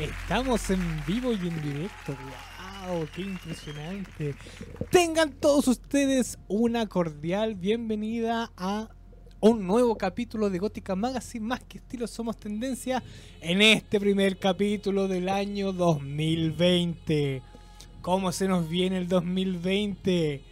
[0.00, 2.16] Estamos en vivo y en directo.
[2.86, 3.08] ¡Wow!
[3.14, 4.34] ¡Qué impresionante!
[4.90, 8.88] Tengan todos ustedes una cordial bienvenida a
[9.40, 13.02] un nuevo capítulo de Gótica Magazine, más que estilo somos tendencia,
[13.40, 17.42] en este primer capítulo del año 2020.
[18.00, 20.42] ¿Cómo se nos viene el 2020?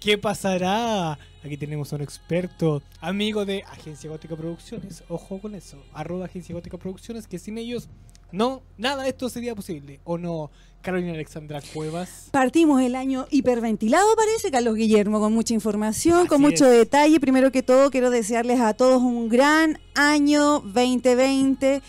[0.00, 1.18] ¿Qué pasará?
[1.42, 5.04] Aquí tenemos a un experto, amigo de Agencia Gótica Producciones.
[5.08, 7.88] Ojo con eso, arroba Agencia Gótica Producciones, que sin ellos
[8.34, 10.00] no, nada de esto sería posible.
[10.02, 10.50] ¿O no,
[10.82, 12.30] Carolina Alexandra Cuevas?
[12.32, 16.78] Partimos el año hiperventilado, parece, Carlos Guillermo, con mucha información, Así con mucho es.
[16.78, 17.20] detalle.
[17.20, 21.80] Primero que todo, quiero desearles a todos un gran año 2020,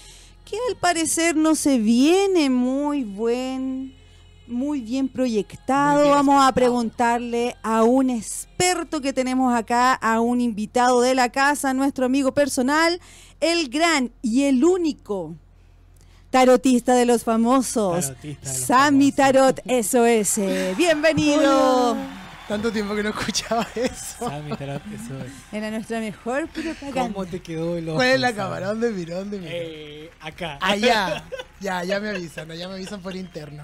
[0.45, 3.95] que al parecer no se viene muy buen,
[4.45, 5.95] muy bien proyectado.
[5.95, 11.15] Muy bien Vamos a preguntarle a un experto que tenemos acá, a un invitado de
[11.15, 13.01] la casa, nuestro amigo personal,
[13.39, 15.33] el gran y el único
[16.35, 18.07] tarotista de los famosos.
[18.07, 19.55] Tarotista de los Sammy famosos.
[19.63, 20.75] Tarot SOS.
[20.77, 21.95] Bienvenido.
[22.49, 24.29] Tanto tiempo que no escuchaba eso.
[24.29, 25.31] Sammy Tarot, eso es.
[25.53, 27.13] Era nuestra mejor propaganda.
[27.13, 27.95] ¿Cómo te quedó el ojo?
[27.99, 28.67] ¿Cuál es la cámara?
[28.67, 29.15] ¿Dónde miró?
[29.15, 29.49] ¿Dónde miró?
[29.53, 30.57] Eh, acá.
[30.61, 31.23] Allá.
[31.61, 33.63] Ya, ya me avisan, ya me avisan por interno.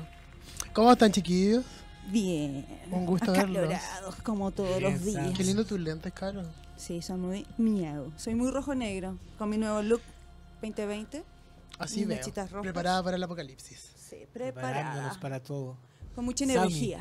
[0.71, 1.65] ¿Cómo están, chiquillos?
[2.07, 2.65] Bien.
[2.89, 3.67] Un gusto verlos.
[4.23, 5.37] Como todos Bien, los días.
[5.37, 6.43] Qué lindo tus lentes, Caro.
[6.77, 8.13] Sí, soy muy miau.
[8.15, 9.17] Soy muy rojo-negro.
[9.37, 10.01] Con mi nuevo look
[10.61, 11.30] 2020.
[11.81, 12.61] Así Mis veo.
[12.61, 13.91] Preparada para el apocalipsis.
[13.95, 15.19] Sí, Preparándonos preparada.
[15.19, 15.77] para todo.
[16.15, 16.57] Con mucha Sammy.
[16.57, 16.99] energía.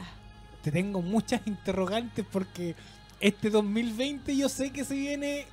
[0.62, 2.74] Te tengo muchas interrogantes porque
[3.18, 5.46] este 2020 yo sé que se viene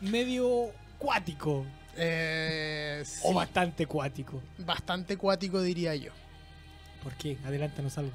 [0.00, 1.64] medio cuático.
[1.96, 4.42] Eh, sí, O bastante cuático.
[4.58, 6.12] bastante cuático, diría yo.
[7.06, 7.38] ¿Por qué?
[7.44, 8.10] Adelántanos algo.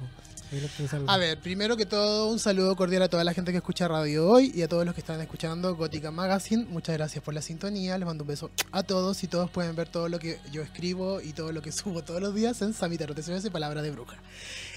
[0.50, 1.10] Adelántanos algo.
[1.10, 4.28] A ver, primero que todo, un saludo cordial a toda la gente que escucha radio
[4.28, 6.66] hoy y a todos los que están escuchando Gótica Magazine.
[6.66, 7.96] Muchas gracias por la sintonía.
[7.96, 11.22] Les mando un beso a todos y todos pueden ver todo lo que yo escribo
[11.22, 14.18] y todo lo que subo todos los días en Sammy Tarot SOS, Palabra de Bruja.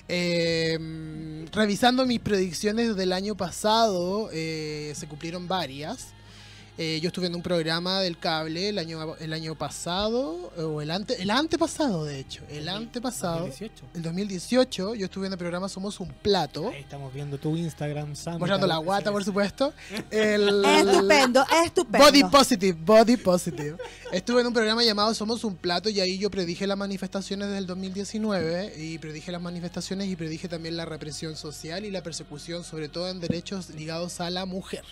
[0.08, 6.14] Eh, revisando mis predicciones del año pasado, eh, se cumplieron varias.
[6.78, 10.92] Eh, yo estuve en un programa del cable el año, el año pasado, o el,
[10.92, 12.44] ante, el antepasado, de hecho.
[12.50, 13.46] El antepasado.
[13.48, 13.86] 2018.
[13.94, 18.16] El 2018 yo estuve en el programa Somos un Plato, Ahí estamos viendo tu Instagram,
[18.16, 18.40] Sammy.
[18.40, 19.26] mostrando la guata, por es.
[19.26, 19.74] supuesto.
[20.12, 22.06] El, Estupendo, estupendo.
[22.06, 23.78] Body positive, body positive.
[24.12, 27.68] Estuve en un programa llamado Somos un Plato y ahí yo predije las manifestaciones del
[27.68, 32.90] 2019 y predije las manifestaciones y predije también la represión social y la persecución, sobre
[32.90, 34.84] todo en derechos ligados a la mujer.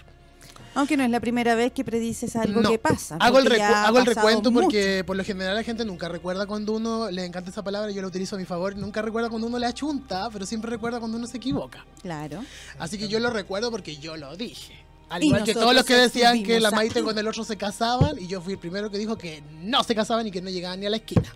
[0.76, 2.70] Aunque no es la primera vez que predices algo No.
[2.70, 3.18] que pasa.
[3.20, 4.64] Hago el, hago recuento mucho.
[4.66, 8.02] porque por lo general la gente nunca recuerda cuando uno le encanta esa palabra, yo
[8.02, 11.18] la utilizo a mi favor, nunca recuerda cuando uno le achunta, pero siempre recuerda cuando
[11.18, 11.86] uno se equivoca.
[12.02, 12.44] Claro.
[12.80, 14.74] Así que yo lo recuerdo porque yo lo dije.
[15.10, 16.72] Al igual que todos los que decían que la.
[16.72, 19.84] Maite con el otro se casaban y yo fui el primero que dijo que no
[19.84, 21.32] se casaban y que no llegaban ni a la esquina.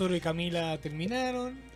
[0.00, 1.69] Y Camila terminaron.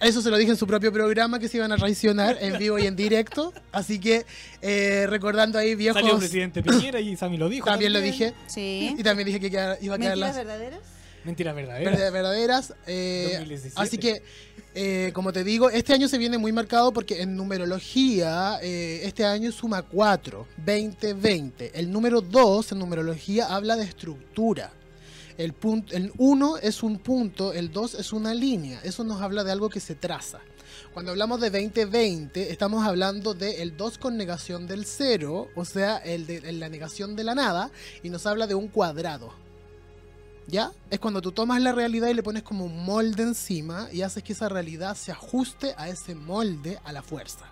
[0.00, 2.78] Eso se lo dije en su propio programa que se iban a traicionar en vivo
[2.78, 3.52] y en directo.
[3.70, 4.24] Así que
[4.60, 6.00] eh, recordando ahí viejos...
[6.00, 7.66] Salió el presidente Piñera y Sammy lo dijo.
[7.66, 8.34] También lo dije.
[8.46, 8.94] Sí.
[8.98, 10.80] Y también dije que iba a quedar ¿Mentiras las verdaderas?
[11.24, 11.92] Mentiras verdaderas.
[11.94, 12.74] verdad- verdaderas.
[12.86, 13.80] eh, 2017.
[13.80, 14.22] así que,
[14.74, 19.24] eh, como te digo, este año se viene muy marcado porque en numerología, eh, este
[19.24, 21.78] año suma 4, 2020.
[21.78, 24.72] El número 2 en numerología habla de estructura.
[25.38, 28.80] El, punto, el 1 es un punto, el 2 es una línea.
[28.82, 30.40] Eso nos habla de algo que se traza.
[30.92, 35.96] Cuando hablamos de 2020, estamos hablando de el 2 con negación del 0, o sea,
[35.98, 37.70] el de la negación de la nada,
[38.02, 39.32] y nos habla de un cuadrado.
[40.48, 40.72] ¿Ya?
[40.90, 44.22] Es cuando tú tomas la realidad y le pones como un molde encima y haces
[44.22, 47.46] que esa realidad se ajuste a ese molde a la fuerza.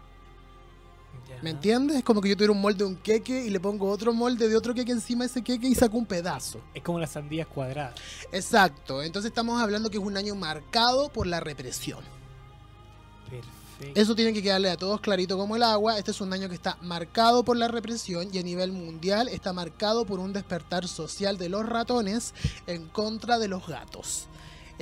[1.43, 1.97] ¿Me entiendes?
[1.97, 4.48] Es como que yo tuviera un molde de un queque y le pongo otro molde
[4.48, 6.60] de otro queque encima de ese queque y saco un pedazo.
[6.75, 7.94] Es como las sandías cuadradas.
[8.31, 9.03] Exacto.
[9.03, 12.00] Entonces estamos hablando que es un año marcado por la represión.
[13.31, 13.60] Perfecto.
[13.98, 15.98] Eso tiene que quedarle a todos clarito como el agua.
[15.98, 19.54] Este es un año que está marcado por la represión y a nivel mundial está
[19.54, 22.34] marcado por un despertar social de los ratones
[22.66, 24.27] en contra de los gatos.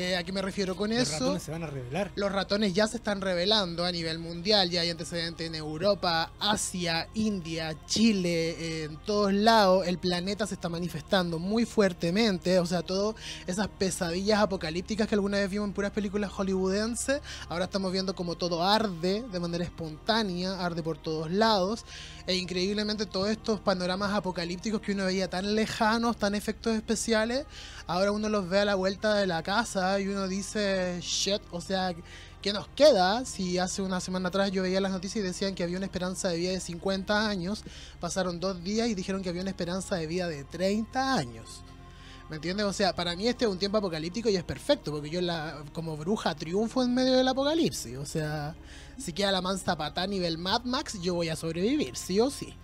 [0.00, 1.18] Eh, ¿A qué me refiero con Los eso?
[1.18, 2.12] ratones se van a revelar.
[2.14, 7.08] Los ratones ya se están revelando a nivel mundial, ya hay antecedentes en Europa, Asia,
[7.14, 9.88] India, Chile, eh, en todos lados.
[9.88, 13.16] El planeta se está manifestando muy fuertemente, o sea, todas
[13.48, 18.36] esas pesadillas apocalípticas que alguna vez vimos en puras películas hollywoodenses, ahora estamos viendo como
[18.36, 21.84] todo arde de manera espontánea, arde por todos lados.
[22.28, 27.46] E increíblemente todos estos panoramas apocalípticos que uno veía tan lejanos, tan efectos especiales,
[27.86, 31.62] ahora uno los ve a la vuelta de la casa y uno dice, shit, o
[31.62, 31.94] sea,
[32.42, 33.24] ¿qué nos queda?
[33.24, 36.28] Si hace una semana atrás yo veía las noticias y decían que había una esperanza
[36.28, 37.64] de vida de 50 años,
[37.98, 41.64] pasaron dos días y dijeron que había una esperanza de vida de 30 años.
[42.28, 42.66] ¿Me entiendes?
[42.66, 45.62] O sea, para mí este es un tiempo apocalíptico y es perfecto, porque yo la,
[45.72, 47.96] como bruja triunfo en medio del apocalipsis.
[47.96, 48.54] O sea,
[48.98, 52.30] si queda la mansa pata a nivel Mad Max, yo voy a sobrevivir, sí o
[52.30, 52.54] sí.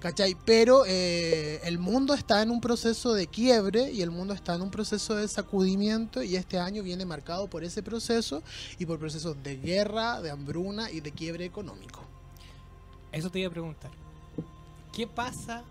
[0.00, 0.36] ¿Cachai?
[0.44, 4.62] Pero eh, el mundo está en un proceso de quiebre y el mundo está en
[4.62, 8.42] un proceso de sacudimiento y este año viene marcado por ese proceso
[8.80, 12.00] y por procesos de guerra, de hambruna y de quiebre económico.
[13.12, 13.92] Eso te iba a preguntar.
[14.92, 15.62] ¿Qué pasa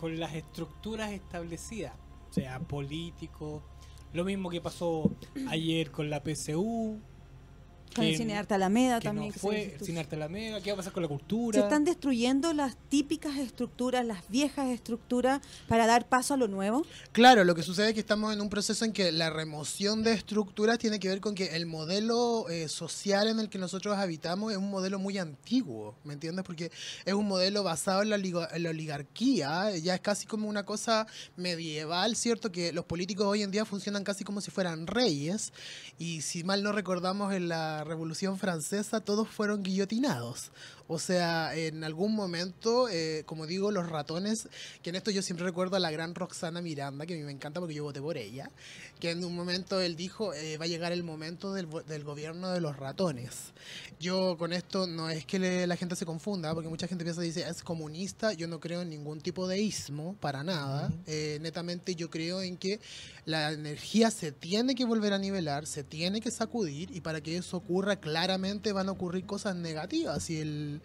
[0.00, 1.92] con las estructuras establecidas?
[2.30, 3.62] Sea, político.
[4.12, 5.10] Lo mismo que pasó
[5.48, 7.00] ayer con la PCU.
[7.94, 9.28] Con el cine de Arte Alameda que también.
[9.28, 11.60] no que se fue sin arte alameda, qué va a pasar con la Se cultura.
[11.60, 16.84] están destruyendo las típicas estructuras, las viejas estructuras, para dar paso a lo nuevo.
[17.12, 20.12] Claro, lo que sucede es que estamos en un proceso en que la remoción de
[20.12, 24.52] estructuras tiene que ver con que el modelo eh, social en el que nosotros habitamos
[24.52, 26.44] es un modelo muy antiguo, ¿me entiendes?
[26.44, 26.70] Porque
[27.04, 31.06] es un modelo basado en la, en la oligarquía, ya es casi como una cosa
[31.36, 32.52] medieval, ¿cierto?
[32.52, 35.52] Que los políticos hoy en día funcionan casi como si fueran reyes
[35.98, 40.50] y si mal no recordamos en la Revolución Francesa todos fueron guillotinados.
[40.92, 44.48] O sea, en algún momento, eh, como digo, los ratones,
[44.82, 47.30] que en esto yo siempre recuerdo a la gran Roxana Miranda, que a mí me
[47.30, 48.50] encanta porque yo voté por ella,
[48.98, 52.50] que en un momento él dijo, eh, va a llegar el momento del, del gobierno
[52.50, 53.52] de los ratones.
[54.00, 57.20] Yo con esto no es que le- la gente se confunda, porque mucha gente piensa,
[57.20, 60.90] dice, es comunista, yo no creo en ningún tipo de ismo, para nada.
[61.06, 62.80] Eh, netamente yo creo en que
[63.26, 67.36] la energía se tiene que volver a nivelar, se tiene que sacudir, y para que
[67.36, 70.28] eso ocurra, claramente van a ocurrir cosas negativas.
[70.30, 70.79] Y el,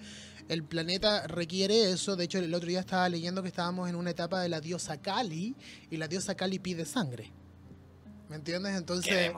[0.47, 2.15] el planeta requiere eso.
[2.15, 4.97] De hecho, el otro día estaba leyendo que estábamos en una etapa de la diosa
[4.97, 5.55] Kali,
[5.89, 7.31] y la diosa Kali pide sangre.
[8.29, 8.75] ¿Me entiendes?
[8.75, 9.31] Entonces...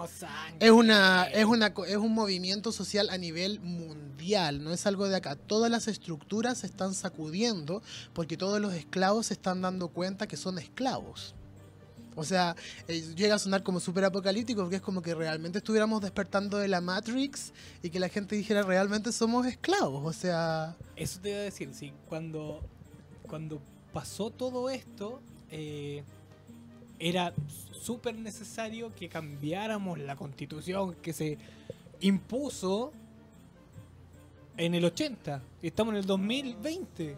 [0.59, 5.17] Es una, es una es un movimiento social a nivel mundial, no es algo de
[5.17, 5.35] acá.
[5.35, 7.81] Todas las estructuras se están sacudiendo
[8.13, 11.35] porque todos los esclavos se están dando cuenta que son esclavos.
[12.17, 12.55] O sea,
[12.87, 16.67] eh, llega a sonar como súper apocalíptico porque es como que realmente estuviéramos despertando de
[16.67, 17.53] la Matrix
[17.83, 20.03] y que la gente dijera realmente somos esclavos.
[20.03, 22.61] O sea, Eso te iba a decir, sí, cuando,
[23.27, 23.61] cuando
[23.93, 25.21] pasó todo esto,
[25.51, 26.03] eh,
[26.97, 27.35] era
[27.71, 31.37] súper necesario que cambiáramos la constitución que se
[31.99, 32.93] impuso
[34.57, 35.43] en el 80.
[35.61, 37.15] y Estamos en el 2020.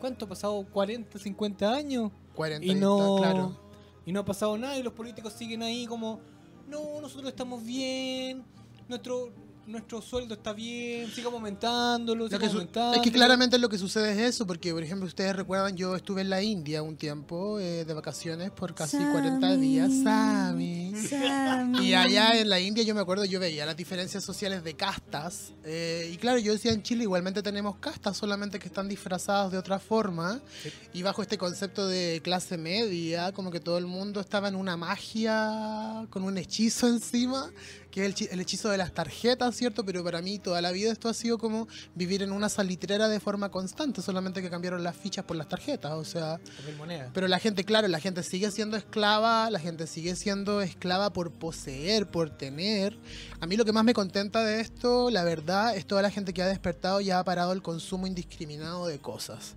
[0.00, 0.66] ¿Cuánto ha pasado?
[0.74, 2.10] ¿40, 50 años?
[2.34, 3.69] 40 Y no, claro.
[4.06, 6.20] Y no ha pasado nada y los políticos siguen ahí como,
[6.68, 8.44] no, nosotros estamos bien,
[8.88, 9.32] nuestro
[9.66, 12.94] nuestro sueldo está bien, sigamos aumentándolo, su- aumentándolo.
[12.94, 16.22] es que claramente lo que sucede es eso, porque por ejemplo ustedes recuerdan, yo estuve
[16.22, 19.90] en la India un tiempo eh, de vacaciones por casi 40 días.
[20.02, 20.92] Sami.
[21.08, 21.86] Sammy.
[21.86, 25.52] Y allá en la India yo me acuerdo, yo veía las diferencias sociales de castas.
[25.64, 29.58] eh, y claro, yo decía en Chile igualmente tenemos castas, solamente que están disfrazadas de
[29.58, 30.40] otra forma.
[30.62, 30.70] Sí.
[30.94, 34.76] Y bajo este concepto de clase media, como que todo el mundo estaba en una
[34.76, 37.50] magia, con un hechizo encima,
[37.90, 39.84] que es el, el hechizo de las tarjetas, ¿cierto?
[39.84, 43.20] Pero para mí toda la vida esto ha sido como vivir en una salitrera de
[43.20, 46.40] forma constante, solamente que cambiaron las fichas por las tarjetas, o sea...
[46.78, 47.10] Moneda.
[47.12, 51.32] Pero la gente, claro, la gente sigue siendo esclava, la gente sigue siendo esclava por
[51.32, 52.98] poseer, por tener.
[53.40, 56.32] A mí lo que más me contenta de esto, la verdad, es toda la gente
[56.32, 59.56] que ha despertado y ha parado el consumo indiscriminado de cosas.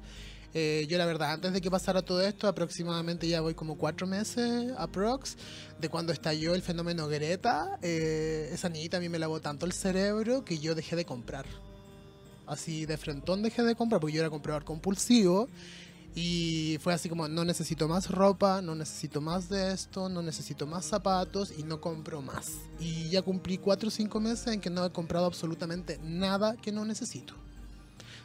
[0.54, 4.06] Eh, yo la verdad, antes de que pasara todo esto, aproximadamente ya voy como cuatro
[4.06, 5.36] meses, aprox,
[5.80, 9.74] de cuando estalló el fenómeno Greta, eh, esa niñita a mí me lavó tanto el
[9.74, 11.46] cerebro que yo dejé de comprar.
[12.46, 15.50] Así de frentón dejé de comprar porque yo era comprador compulsivo.
[16.16, 20.68] Y fue así como, no necesito más ropa, no necesito más de esto, no necesito
[20.68, 22.51] más zapatos y no compro más.
[22.80, 26.72] Y ya cumplí cuatro o cinco meses en que no he comprado absolutamente nada que
[26.72, 27.34] no necesito.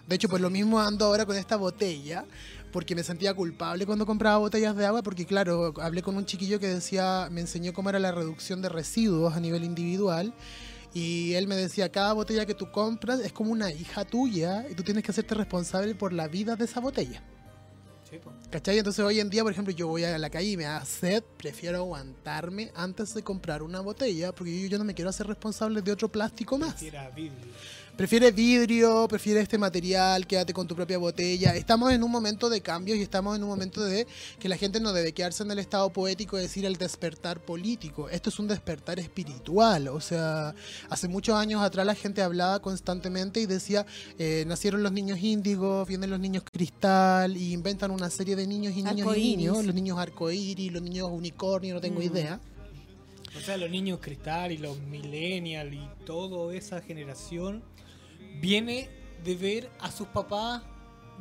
[0.08, 2.24] De hecho, por lo mismo ando ahora con esta botella,
[2.72, 6.58] porque me sentía culpable cuando compraba botellas de agua, porque claro, hablé con un chiquillo
[6.58, 10.32] que decía, me enseñó cómo era la reducción de residuos a nivel individual.
[10.94, 14.74] Y él me decía, cada botella que tú compras es como una hija tuya y
[14.74, 17.22] tú tienes que hacerte responsable por la vida de esa botella.
[18.08, 18.18] Sí.
[18.50, 18.78] ¿Cachai?
[18.78, 21.22] Entonces hoy en día, por ejemplo, yo voy a la calle y me da sed,
[21.36, 25.82] prefiero aguantarme antes de comprar una botella, porque yo, yo no me quiero hacer responsable
[25.82, 26.80] de otro plástico más.
[26.80, 27.36] Vidrio.
[27.98, 31.56] Prefiere vidrio, prefiere este material, quédate con tu propia botella.
[31.56, 34.06] Estamos en un momento de cambios y estamos en un momento de
[34.38, 38.08] que la gente no debe quedarse en el estado poético de decir el despertar político.
[38.08, 39.88] Esto es un despertar espiritual.
[39.88, 40.54] O sea,
[40.88, 43.84] hace muchos años atrás la gente hablaba constantemente y decía,
[44.16, 48.74] eh, nacieron los niños índigos, vienen los niños cristal y inventan una serie de niños
[48.74, 49.36] y niños y Arcoíris.
[49.38, 49.64] niños.
[49.64, 52.04] Los niños arcoíris, los niños unicornio, no tengo Mm.
[52.04, 52.40] idea.
[53.36, 57.60] O sea, los niños cristal y los millennials y toda esa generación
[58.40, 58.88] viene
[59.24, 60.62] de ver a sus papás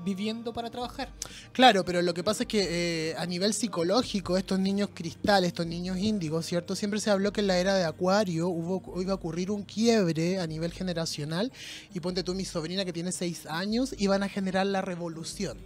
[0.03, 1.12] viviendo para trabajar.
[1.51, 5.65] Claro, pero lo que pasa es que eh, a nivel psicológico, estos niños cristales, estos
[5.65, 6.75] niños índigos, ¿cierto?
[6.75, 10.39] Siempre se habló que en la era de Acuario hubo, iba a ocurrir un quiebre
[10.39, 11.51] a nivel generacional.
[11.93, 15.57] Y ponte tú, mi sobrina que tiene seis años, iban a generar la revolución.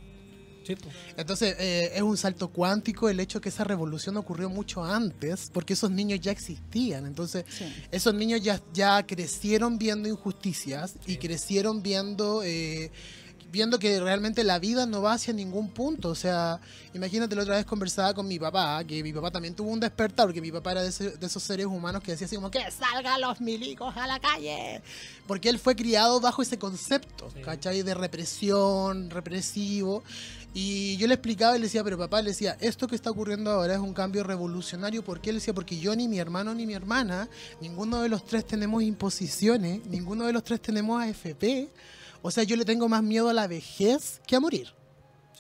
[0.82, 0.90] Sí.
[1.18, 5.74] Entonces eh, es un salto cuántico el hecho que esa revolución ocurrió mucho antes, porque
[5.74, 7.06] esos niños ya existían.
[7.06, 7.66] Entonces Sí.
[7.92, 12.92] esos niños ya, ya crecieron viendo injusticias y crecieron viendo eh,
[13.54, 16.08] viendo que realmente la vida no va hacia ningún punto.
[16.08, 16.62] O sea,
[16.94, 20.28] imagínate, la otra vez conversaba con mi papá, que mi papá también tuvo un despertar,
[20.28, 22.62] porque mi papá era de, ese- de esos seres humanos que decía así como que
[22.72, 24.82] salgan los milicos a la calle.
[25.28, 27.42] Porque él fue criado bajo ese concepto, Sí.
[27.42, 27.82] ¿cachai?
[27.82, 30.02] De represión, represivo.
[30.54, 33.52] Y yo le explicaba y le decía, pero papá, le decía, esto que está ocurriendo
[33.52, 35.04] ahora es un cambio revolucionario.
[35.04, 35.32] ¿Por qué?
[35.32, 37.30] Le decía, porque yo ni mi hermano ni mi hermana,
[37.62, 41.70] ninguno de los tres tenemos imposiciones, ninguno de los tres tenemos AFP.
[42.22, 44.74] O sea, yo le tengo más miedo a la vejez que a morir.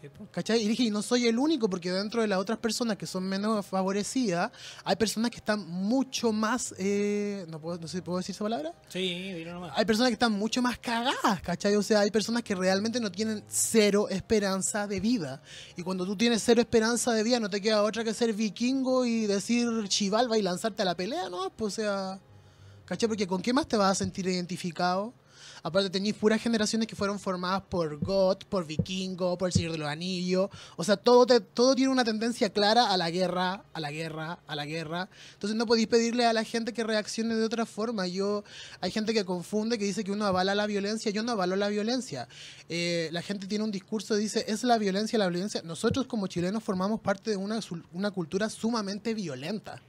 [0.01, 0.09] Sí.
[0.31, 0.61] ¿Cachai?
[0.63, 3.23] Y dije, y no soy el único, porque dentro de las otras personas que son
[3.23, 4.51] menos favorecidas,
[4.83, 6.73] hay personas que están mucho más.
[6.77, 8.73] eh, no, puedo, no sé puedo decir esa palabra.
[8.89, 9.73] Sí, dilo nomás.
[9.75, 11.75] Hay personas que están mucho más cagadas, ¿cachai?
[11.75, 15.41] O sea, hay personas que realmente no tienen cero esperanza de vida.
[15.75, 19.05] Y cuando tú tienes cero esperanza de vida, no te queda otra que ser vikingo
[19.05, 21.49] y decir chivalba y lanzarte a la pelea, ¿no?
[21.51, 22.19] Pues, o sea,
[22.85, 23.07] ¿cachai?
[23.07, 25.13] Porque ¿con qué más te vas a sentir identificado?
[25.63, 29.77] Aparte tenéis puras generaciones que fueron formadas por God, por Vikingo, por el Señor de
[29.77, 30.49] los Anillos.
[30.75, 34.39] O sea, todo, te- todo tiene una tendencia clara a la guerra, a la guerra,
[34.47, 35.09] a la guerra.
[35.33, 38.07] Entonces no podéis pedirle a la gente que reaccione de otra forma.
[38.07, 38.43] Yo,
[38.79, 41.11] hay gente que confunde, que dice que uno avala la violencia.
[41.11, 42.27] Yo no avalo la violencia.
[42.67, 45.61] Eh, la gente tiene un discurso, dice, es la violencia la violencia.
[45.63, 47.59] Nosotros como chilenos formamos parte de una,
[47.93, 49.81] una cultura sumamente violenta.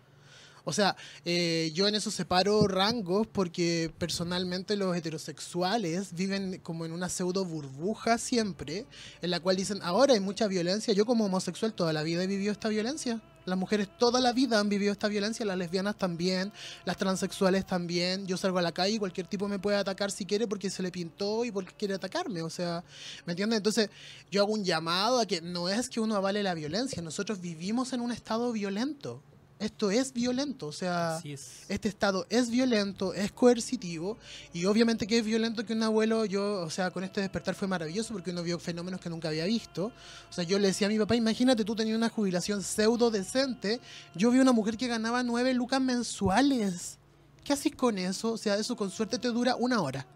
[0.65, 6.93] O sea, eh, yo en eso separo rangos porque personalmente los heterosexuales viven como en
[6.93, 8.87] una pseudo burbuja siempre,
[9.23, 10.95] en la cual dicen, ahora hay mucha violencia.
[10.95, 13.21] Yo como homosexual toda la vida he vivido esta violencia.
[13.45, 16.53] Las mujeres toda la vida han vivido esta violencia, las lesbianas también,
[16.85, 18.25] las transexuales también.
[18.29, 20.81] Yo salgo a la calle y cualquier tipo me puede atacar si quiere porque se
[20.81, 22.43] le pintó y porque quiere atacarme.
[22.43, 22.85] O sea,
[23.27, 23.57] ¿me entiendes?
[23.57, 23.91] Entonces
[24.31, 27.93] yo hago un llamado a que no es que uno avale la violencia, nosotros vivimos
[27.93, 29.21] en un estado violento.
[29.63, 31.63] Esto es violento, o sea, es.
[31.69, 34.19] este estado es violento, es coercitivo
[34.53, 37.69] y obviamente que es violento que un abuelo, yo, o sea, con este despertar fue
[37.69, 39.93] maravilloso porque uno vio fenómenos que nunca había visto.
[40.29, 43.81] O sea, yo le decía a mi papá, imagínate tú tenías una jubilación pseudo decente,
[44.17, 46.99] yo vi una mujer que ganaba nueve lucas mensuales.
[47.45, 48.33] ¿Qué haces con eso?
[48.33, 50.07] O sea, eso con suerte te dura una hora.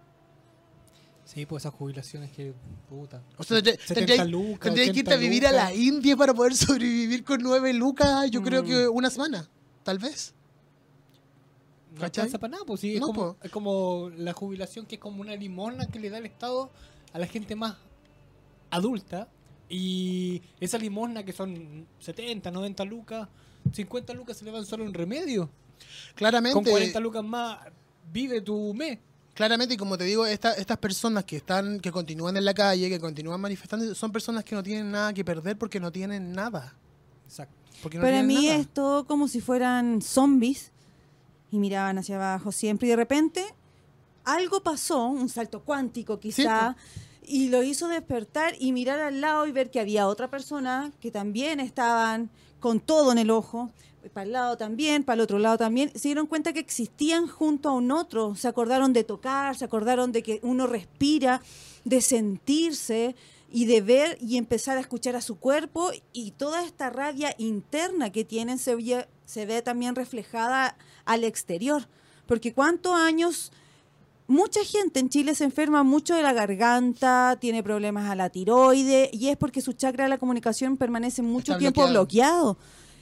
[1.26, 2.54] Sí, pues esas jubilaciones que.
[2.88, 3.21] Puta.
[3.37, 5.75] O sea, te- 70 tendrías lucas, tendrías que irte 80 a vivir a la.
[5.75, 8.66] India para poder sobrevivir con nueve lucas, yo creo Mm.
[8.66, 9.49] que una semana,
[9.83, 10.33] tal vez.
[11.99, 13.37] No alcanza para nada, pues sí, es, No, como, po.
[13.42, 16.71] es como la jubilación que es como una limosna que le da el Estado
[17.12, 17.75] a la gente más
[18.71, 19.28] adulta.
[19.68, 23.28] Y esa limosna que son 70, 90 lucas,
[23.73, 25.50] 50 lucas se le van solo en remedio.
[26.14, 26.54] Claramente.
[26.54, 27.59] Con 40 lucas más
[28.12, 28.99] vive tu mes.
[29.37, 32.88] Claramente, y como te digo, esta- estas personas que están, que continúan en la calle,
[32.88, 36.75] que continúan manifestando, son personas que no tienen nada que perder porque no tienen nada.
[37.26, 37.55] Exacto.
[37.85, 38.57] No Para mí nada.
[38.57, 40.73] es todo como si fueran zombies
[41.52, 43.45] y miraban hacia abajo siempre y de repente
[44.25, 46.75] algo pasó, un salto cuántico quizá,
[47.28, 51.11] y lo hizo despertar y mirar al lado y ver que había otra persona que
[51.11, 53.71] también estaban con todo en el ojo,
[54.10, 57.68] para el lado también, para el otro lado también, se dieron cuenta que existían junto
[57.68, 61.42] a un otro, se acordaron de tocar, se acordaron de que uno respira,
[61.84, 63.14] de sentirse
[63.50, 68.10] y de ver y empezar a escuchar a su cuerpo y toda esta rabia interna
[68.10, 71.88] que tienen se ve, se ve también reflejada al exterior.
[72.26, 73.52] Porque cuántos años,
[74.26, 79.10] mucha gente en Chile se enferma mucho de la garganta, tiene problemas a la tiroide
[79.12, 82.58] y es porque su chakra de la comunicación permanece mucho Está tiempo bloqueado.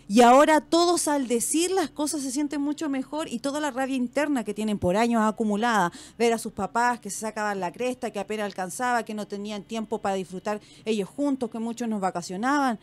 [0.07, 3.97] Y ahora todos al decir las cosas se sienten mucho mejor y toda la rabia
[3.97, 8.11] interna que tienen por años acumulada, ver a sus papás que se sacaban la cresta,
[8.11, 12.79] que apenas alcanzaba, que no tenían tiempo para disfrutar ellos juntos, que muchos nos vacacionaban.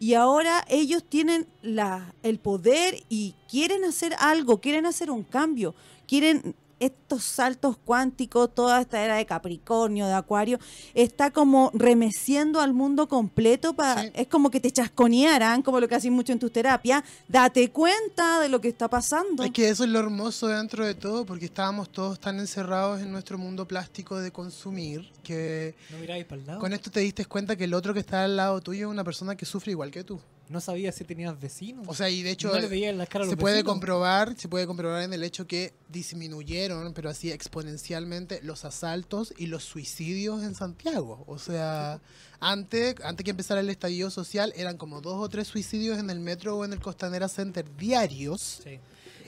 [0.00, 5.74] Y ahora ellos tienen la, el poder y quieren hacer algo, quieren hacer un cambio,
[6.08, 10.58] quieren estos saltos cuánticos, toda esta era de Capricornio, de Acuario,
[10.94, 13.74] está como remeciendo al mundo completo.
[13.74, 14.10] Para, Sí.
[14.14, 17.02] Es como que te chasconearan, como lo que hacen mucho en tus terapias.
[17.28, 19.44] Date cuenta de lo que está pasando.
[19.44, 23.12] Es que eso es lo hermoso dentro de todo, porque estábamos todos tan encerrados en
[23.12, 26.60] nuestro mundo plástico de consumir, que No miráis para el lado.
[26.60, 29.04] con esto te diste cuenta que el otro que está al lado tuyo es una
[29.04, 30.20] persona que sufre igual que tú.
[30.48, 31.86] No sabía si tenías vecinos.
[31.88, 33.72] O sea, y de hecho no le veías la cara a se puede vecinos.
[33.72, 39.46] comprobar, se puede comprobar en el hecho que disminuyeron, pero así exponencialmente, los asaltos y
[39.46, 41.24] los suicidios en Santiago.
[41.26, 42.00] O sea,
[42.40, 46.20] antes, antes que empezara el estallido social, eran como dos o tres suicidios en el
[46.20, 48.60] metro o en el Costanera Center diarios.
[48.64, 48.78] Sí.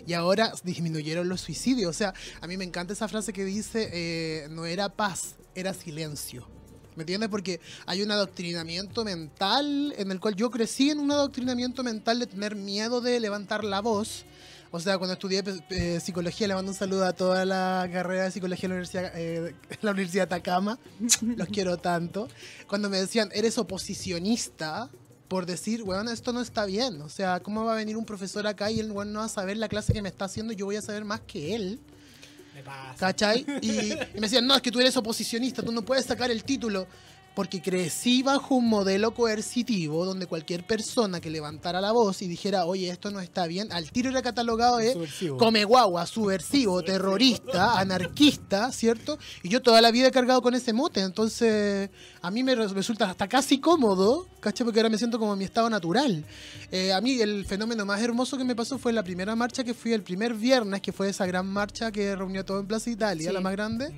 [0.06, 1.88] Y ahora disminuyeron los suicidios.
[1.88, 5.72] O sea, a mí me encanta esa frase que dice, eh, no era paz, era
[5.72, 6.46] silencio.
[6.96, 7.28] ¿Me entiendes?
[7.28, 12.26] Porque hay un adoctrinamiento mental en el cual yo crecí en un adoctrinamiento mental de
[12.26, 14.24] tener miedo de levantar la voz.
[14.70, 18.32] O sea, cuando estudié eh, psicología, le mando un saludo a toda la carrera de
[18.32, 20.78] psicología en la Universidad, eh, la universidad de Atacama.
[21.22, 22.28] Los quiero tanto.
[22.66, 24.90] Cuando me decían, eres oposicionista,
[25.28, 27.00] por decir, weón, esto no está bien.
[27.02, 29.28] O sea, ¿cómo va a venir un profesor acá y el weón no va a
[29.28, 31.80] saber la clase que me está haciendo yo voy a saber más que él?
[32.54, 32.94] Me.
[32.98, 33.44] ¿Cachai?
[33.60, 36.44] Y, y me decían, no, es que tú eres oposicionista, tú no puedes sacar el
[36.44, 36.86] título.
[37.34, 42.64] Porque crecí bajo un modelo coercitivo donde cualquier persona que levantara la voz y dijera,
[42.64, 45.36] oye, esto no está bien, al tiro era catalogado de Subversivo.
[45.36, 49.18] come guagua, subversivo, terrorista, anarquista, ¿cierto?
[49.42, 51.90] Y yo toda la vida he cargado con ese mote, entonces
[52.22, 54.64] a mí me res- resulta hasta casi cómodo, ¿cachai?
[54.64, 56.24] Porque ahora me siento como en mi estado natural.
[56.70, 59.74] Eh, a mí el fenómeno más hermoso que me pasó fue la primera marcha que
[59.74, 62.90] fui el primer viernes, que fue esa gran marcha que reunió a todo en Plaza
[62.90, 63.34] Italia, Sí.
[63.34, 63.92] la más grande.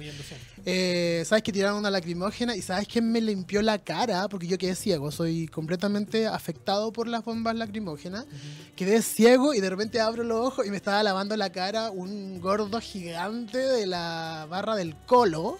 [0.64, 2.56] Eh, ¿Sabes que tiraron una lacrimógena?
[2.56, 4.28] ¿Y sabes quién me limpió la cara?
[4.28, 8.26] Porque yo quedé ciego, soy completamente afectado por las bombas lacrimógenas.
[8.74, 12.40] Quedé ciego y de repente abro los ojos y me estaba lavando la cara un
[12.40, 15.58] gordo gigante de la barra del colo.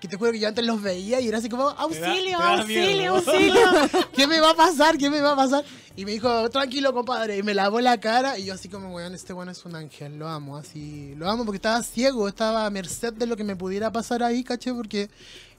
[0.00, 3.16] Que te juro que yo antes los veía y era así como, auxilio, da auxilio,
[3.16, 3.62] auxilio.
[4.14, 4.98] ¿Qué me va a pasar?
[4.98, 5.64] ¿Qué me va a pasar?
[5.96, 7.38] Y me dijo, tranquilo, compadre.
[7.38, 10.18] Y me lavó la cara y yo así como, weón, este weón es un ángel,
[10.18, 11.14] lo amo, así.
[11.16, 14.42] Lo amo porque estaba ciego, estaba a merced de lo que me pudiera pasar ahí,
[14.42, 15.08] caché, porque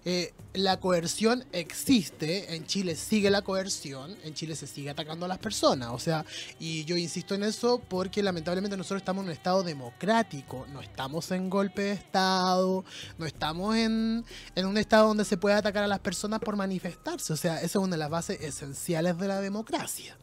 [0.06, 5.28] eh, la coerción existe, en Chile sigue la coerción, en Chile se sigue atacando a
[5.28, 6.24] las personas, o sea,
[6.60, 11.32] y yo insisto en eso porque lamentablemente nosotros estamos en un estado democrático, no estamos
[11.32, 12.86] en golpe de estado,
[13.18, 14.24] no estamos en,
[14.56, 17.66] en un estado donde se puede atacar a las personas por manifestarse, o sea, esa
[17.66, 20.16] es una de las bases esenciales de la democracia.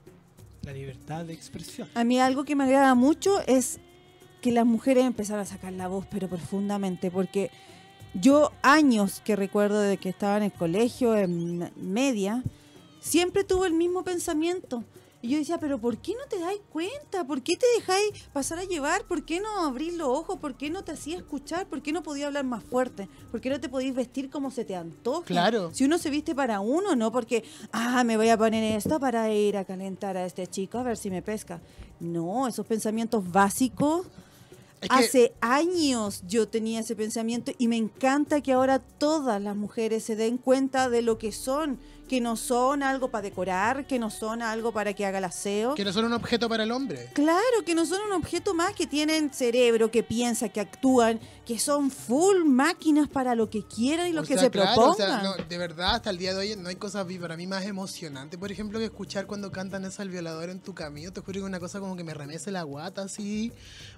[0.62, 1.89] La libertad de expresión.
[1.95, 3.81] A mí algo que me agrada mucho es
[4.41, 7.51] que las mujeres empezaron a sacar la voz, pero profundamente, porque
[8.14, 12.43] yo años que recuerdo de que estaba en el colegio, en media,
[13.00, 14.84] siempre tuve el mismo pensamiento.
[15.25, 17.25] Y yo decía, pero ¿por qué no te dais cuenta?
[17.25, 19.04] ¿Por qué te dejáis pasar a llevar?
[19.04, 20.39] ¿Por qué no abrís los ojos?
[20.41, 21.69] ¿Por qué no te hacías escuchar?
[21.69, 23.08] ¿Por qué no podías hablar más fuerte?
[23.30, 25.26] ¿Por qué no te podías vestir como se te antoje?
[25.26, 25.71] Claro.
[25.73, 29.32] Si uno se viste para uno, no porque, ah, me voy a poner esto para
[29.32, 31.60] ir a calentar a este chico a ver si me pesca.
[32.00, 34.08] No, esos pensamientos básicos.
[34.82, 39.56] Es que- Hace años yo tenía ese pensamiento y me encanta que ahora todas las
[39.56, 43.99] mujeres se den cuenta de lo que son, que no son algo para decorar, que
[43.99, 45.75] no son algo para que haga el aseo.
[45.75, 47.08] Que no son un objeto para el hombre.
[47.14, 51.59] Claro, que no son un objeto más, que tienen cerebro, que piensa, que actúan, que
[51.59, 54.75] son full máquinas para lo que quieran y lo O que sea, se claro, o
[54.75, 55.21] propongan.
[55.21, 57.65] sea, no, de verdad, hasta el día de hoy no hay cosas para mí más
[57.65, 61.13] emocionante, por ejemplo, que escuchar cuando cantan eso al violador en tu camino.
[61.13, 63.52] Te juro que es una cosa como que me remece la guata así,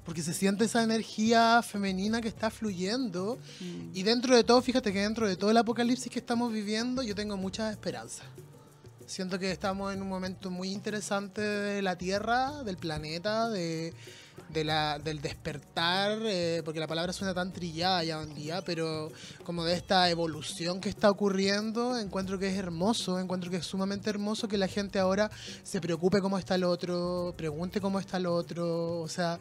[0.04, 3.38] porque se siente esa energía femenina que está fluyendo.
[3.61, 3.96] Mm.
[3.96, 7.14] Y dentro de todo, fíjate que dentro de todo el apocalipsis que estamos viviendo, yo
[7.14, 8.22] tengo mucha esperanza.
[9.07, 13.92] Siento que estamos en un momento muy interesante de la Tierra, del planeta, de,
[14.48, 18.62] de la, del despertar, eh, porque la palabra suena tan trillada ya hoy en día,
[18.62, 19.10] pero
[19.42, 24.10] como de esta evolución que está ocurriendo, encuentro que es hermoso, encuentro que es sumamente
[24.10, 25.30] hermoso que la gente ahora
[25.62, 29.38] se preocupe cómo está el otro, pregunte cómo está el otro, o sea...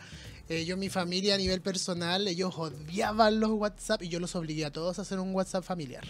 [0.50, 4.66] eh, yo, mi familia a nivel personal, ellos odiaban los WhatsApp y yo los obligué
[4.66, 6.04] a todos a hacer un WhatsApp familiar.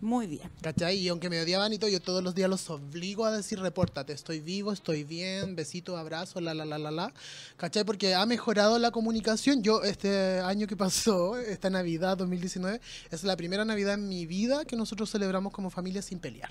[0.00, 0.48] Muy bien.
[0.62, 0.96] ¿Cachai?
[0.96, 4.14] Y aunque me odiaban y todo, yo todos los días los obligo a decir, repórtate,
[4.14, 7.12] estoy vivo, estoy bien, besito, abrazo, la, la, la, la, la.
[7.58, 7.84] ¿Cachai?
[7.84, 9.62] Porque ha mejorado la comunicación.
[9.62, 14.64] Yo, este año que pasó, esta Navidad 2019, es la primera Navidad en mi vida
[14.64, 16.50] que nosotros celebramos como familia sin pelear.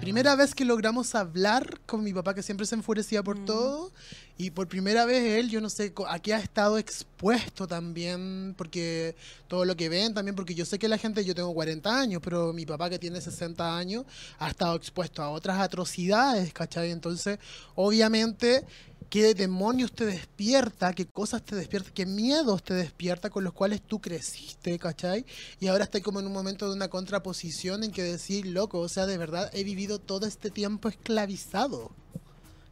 [0.00, 3.44] Primera vez que logramos hablar con mi papá, que siempre se enfurecía por Mm.
[3.46, 3.92] todo.
[4.38, 9.16] Y por primera vez él, yo no sé a qué ha estado expuesto también, porque
[9.48, 12.20] todo lo que ven también, porque yo sé que la gente, yo tengo 40 años,
[12.22, 14.04] pero mi papá que tiene 60 años
[14.38, 16.90] ha estado expuesto a otras atrocidades, ¿cachai?
[16.90, 17.38] Entonces,
[17.74, 18.64] obviamente,
[19.10, 20.92] ¿qué demonios te despierta?
[20.92, 21.90] ¿Qué cosas te despierta?
[21.94, 25.24] ¿Qué miedos te despierta con los cuales tú creciste, ¿cachai?
[25.60, 28.88] Y ahora estoy como en un momento de una contraposición en que decir, loco, o
[28.88, 31.90] sea, de verdad he vivido todo este tiempo esclavizado.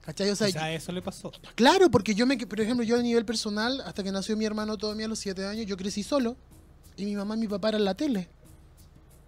[0.03, 0.29] ¿Cachai?
[0.31, 1.33] O sea, O sea, eso le pasó.
[1.55, 4.77] Claro, porque yo me, por ejemplo, yo a nivel personal, hasta que nació mi hermano
[4.77, 6.37] todavía a los 7 años, yo crecí solo.
[6.97, 8.29] Y mi mamá y mi papá eran la tele.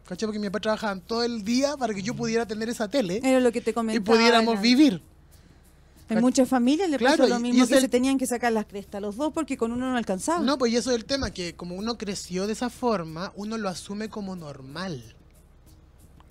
[0.07, 0.27] ¿Cachai?
[0.27, 3.41] Porque mi papá trabajaban todo el día para que yo pudiera tener esa tele Era
[3.41, 4.05] lo que te y comentaba.
[4.05, 5.03] pudiéramos en- vivir.
[6.09, 8.67] En muchas familias le Claro, pasó lo mismo que el- se tenían que sacar las
[8.67, 10.41] crestas los dos porque con uno no alcanzaba.
[10.41, 13.59] No, pues y eso es el tema, que como uno creció de esa forma, uno
[13.59, 15.03] lo asume como normal.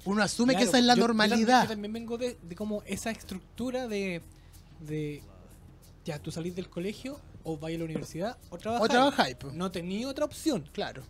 [0.06, 1.64] Uno asume que esa es la yo- normalidad.
[1.64, 4.22] Yo también, vengo de, de como esa estructura de,
[4.80, 5.24] de
[6.06, 8.86] ya tú salís del colegio o vas a la universidad o trabajas.
[8.86, 9.54] O trabajáis, pues.
[9.56, 10.64] No tenías otra opción.
[10.72, 11.04] Claro.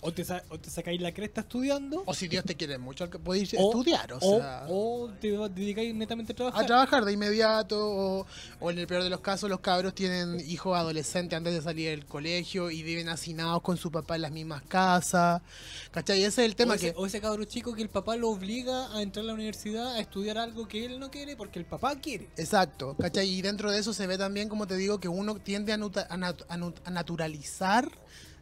[0.00, 3.10] O te, sa- o te sacáis la cresta estudiando O si Dios te quiere mucho,
[3.10, 4.64] podéis o, estudiar, o, o, sea...
[4.68, 6.62] o te dedicáis netamente a trabajar.
[6.62, 8.26] a trabajar de inmediato o,
[8.60, 11.90] o en el peor de los casos los cabros tienen hijos adolescentes antes de salir
[11.90, 15.42] del colegio y viven hacinados con su papá en las mismas casas
[15.90, 16.18] ¿cachai?
[16.22, 18.28] ese es el tema o, ese, que o ese cabro chico que el papá lo
[18.30, 21.64] obliga a entrar a la universidad a estudiar algo que él no quiere porque el
[21.64, 22.28] papá quiere.
[22.36, 23.28] exacto ¿cachai?
[23.28, 26.06] y dentro de eso se ve también como te digo que uno tiende a, nuta-
[26.08, 27.90] a nat- a nut- a naturalizar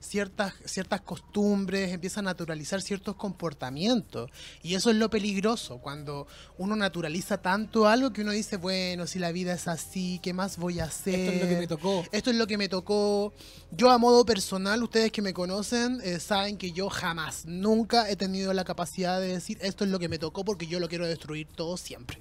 [0.01, 4.31] ciertas, ciertas costumbres, empieza a naturalizar ciertos comportamientos.
[4.63, 6.27] Y eso es lo peligroso, cuando
[6.59, 10.57] uno naturaliza tanto algo que uno dice, bueno, si la vida es así, ¿qué más
[10.57, 11.15] voy a hacer?
[11.15, 12.05] Esto es lo que me tocó.
[12.13, 13.33] Esto es lo que me tocó.
[13.71, 18.17] Yo a modo personal, ustedes que me conocen, eh, saben que yo jamás, nunca he
[18.17, 21.07] tenido la capacidad de decir esto es lo que me tocó porque yo lo quiero
[21.07, 22.19] destruir todo siempre.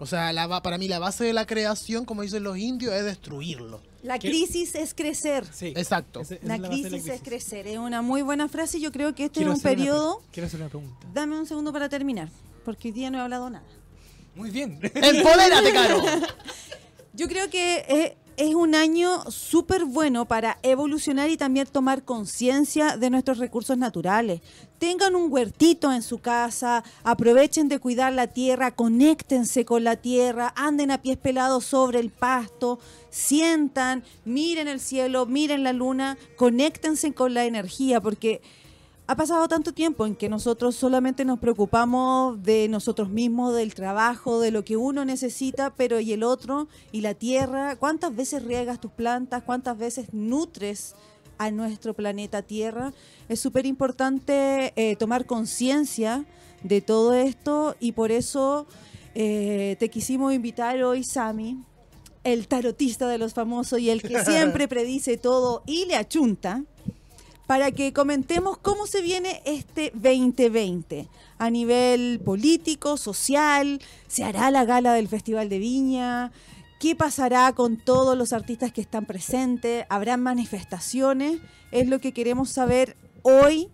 [0.00, 3.04] O sea, la, para mí la base de la creación, como dicen los indios, es
[3.04, 3.82] destruirlo.
[4.02, 4.28] La ¿Qué?
[4.30, 5.44] crisis es crecer.
[5.52, 5.74] Sí.
[5.76, 6.22] Exacto.
[6.22, 7.66] Esa La es crisis, la es crecer.
[7.66, 8.78] Es una muy buena frase.
[8.78, 10.22] y Yo creo que este Quiero es un periodo.
[10.32, 11.06] Quiero hacer una pregunta.
[11.12, 12.30] Dame un segundo para terminar,
[12.64, 13.66] porque hoy día no he hablado nada.
[14.34, 14.80] Muy bien.
[14.82, 16.02] ¡Empodérate, Caro!
[17.12, 22.96] Yo creo que es, es un año súper bueno para evolucionar y también tomar conciencia
[22.96, 24.40] de nuestros recursos naturales.
[24.78, 30.54] Tengan un huertito en su casa, aprovechen de cuidar la tierra, conéctense con la tierra,
[30.56, 32.78] anden a pies pelados sobre el pasto,
[33.10, 38.40] sientan, miren el cielo, miren la luna, conéctense con la energía, porque
[39.10, 44.38] ha pasado tanto tiempo en que nosotros solamente nos preocupamos de nosotros mismos, del trabajo,
[44.38, 48.80] de lo que uno necesita, pero y el otro, y la tierra, ¿cuántas veces riegas
[48.80, 49.42] tus plantas?
[49.42, 50.94] ¿Cuántas veces nutres
[51.38, 52.92] a nuestro planeta Tierra?
[53.28, 56.24] Es súper importante eh, tomar conciencia
[56.62, 58.68] de todo esto y por eso
[59.16, 61.64] eh, te quisimos invitar hoy, Sami,
[62.22, 66.64] el tarotista de los famosos y el que siempre predice todo y le achunta
[67.50, 74.64] para que comentemos cómo se viene este 2020 a nivel político, social, se hará la
[74.64, 76.30] gala del Festival de Viña,
[76.78, 81.40] qué pasará con todos los artistas que están presentes, habrá manifestaciones,
[81.72, 83.66] es lo que queremos saber hoy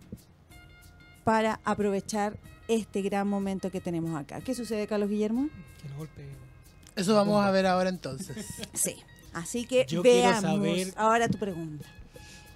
[1.23, 4.41] para aprovechar este gran momento que tenemos acá.
[4.41, 5.51] ¿Qué sucede, Carlos Guillermo?
[5.83, 6.31] Que nos golpee.
[6.97, 8.39] Eso vamos a ver ahora entonces.
[8.73, 8.97] Sí.
[9.35, 11.87] Así que Yo quiero veamos saber- ahora tu pregunta.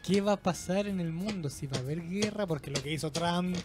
[0.04, 1.50] ¿Qué va a pasar en el mundo?
[1.50, 3.56] Si va a haber guerra, porque lo que hizo Trump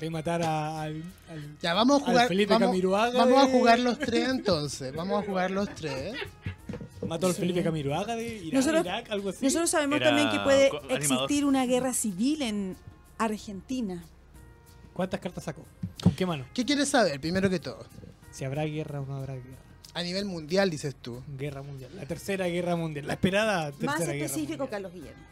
[0.00, 2.28] de matar a- al, al- Ya, vamos a Al jugar.
[2.28, 4.94] Felipe vamos, Camiroaga vamos a jugar los tres entonces.
[4.94, 6.14] Vamos a jugar los tres.
[7.06, 7.40] mató al Sí.
[7.42, 9.44] Felipe Camiroaga de Irán, Nosotros- Irak, algo así.
[9.44, 10.92] Nosotros sabemos Era también que puede animador.
[10.98, 12.76] existir una guerra civil en
[13.18, 14.02] Argentina.
[14.92, 15.64] ¿Cuántas cartas sacó?
[16.02, 16.44] ¿Con qué mano?
[16.52, 17.86] ¿Qué quieres saber, primero que todo?
[18.32, 19.65] Si habrá guerra o no habrá guerra.
[19.96, 21.22] A nivel mundial, dices tú.
[21.38, 21.90] Guerra mundial.
[21.96, 23.06] La tercera guerra mundial.
[23.06, 24.68] La esperada tercera Más guerra específico, mundial.
[24.68, 25.22] Carlos Guillermo.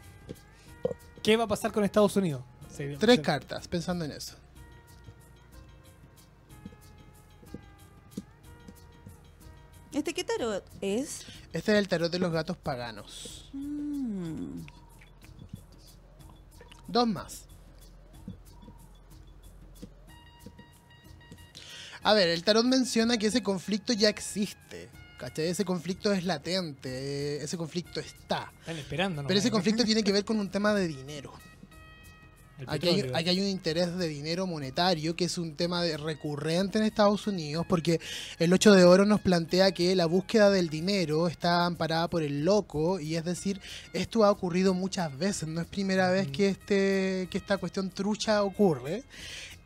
[1.21, 2.41] ¿Qué va a pasar con Estados Unidos?
[2.99, 4.33] Tres cartas, pensando en eso.
[9.93, 11.25] ¿Este qué tarot es?
[11.53, 13.47] Este es el tarot de los gatos paganos.
[13.53, 14.61] Mm,
[16.87, 17.44] Dos más.
[22.05, 24.89] A ver, el tarot menciona que ese conflicto ya existe.
[25.17, 25.47] ¿Cachai?
[25.47, 28.51] Ese conflicto es latente, ese conflicto está.
[28.59, 29.27] Están esperando, ¿no?
[29.27, 31.33] Pero ese conflicto tiene que ver con un tema de dinero.
[32.67, 32.79] Hay,
[33.13, 37.27] aquí hay un interés de dinero monetario que es un tema de- recurrente en Estados
[37.27, 37.99] Unidos porque
[38.39, 42.45] el 8 de oro nos plantea que la búsqueda del dinero está amparada por el
[42.45, 43.59] loco y es decir,
[43.91, 48.41] esto ha ocurrido muchas veces, no es primera vez que, este, que esta cuestión trucha
[48.43, 49.03] ocurre.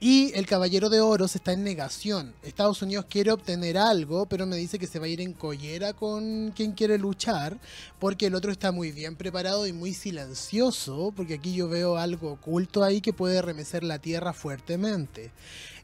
[0.02, 2.34] Y el caballero de oros está en negación.
[2.42, 5.92] Estados Unidos quiere obtener algo, pero me dice que se va a ir en collera
[5.92, 7.60] con quien quiere luchar,
[8.00, 12.32] porque el otro está muy bien preparado y muy silencioso, porque aquí yo veo algo
[12.32, 15.32] oculto ahí que puede remecer la tierra fuertemente.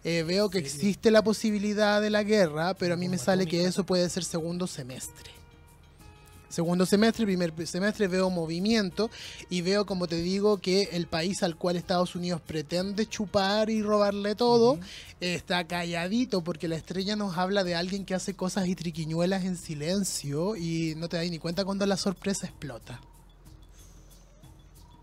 [0.05, 3.65] Eh, veo que existe la posibilidad de la guerra, pero a mí me sale que
[3.65, 5.31] eso puede ser segundo semestre.
[6.49, 9.09] Segundo semestre, primer semestre veo movimiento
[9.49, 13.81] y veo, como te digo, que el país al cual Estados Unidos pretende chupar y
[13.81, 14.79] robarle todo
[15.19, 19.57] está calladito porque la estrella nos habla de alguien que hace cosas y triquiñuelas en
[19.57, 23.01] silencio y no te das ni cuenta cuando la sorpresa explota.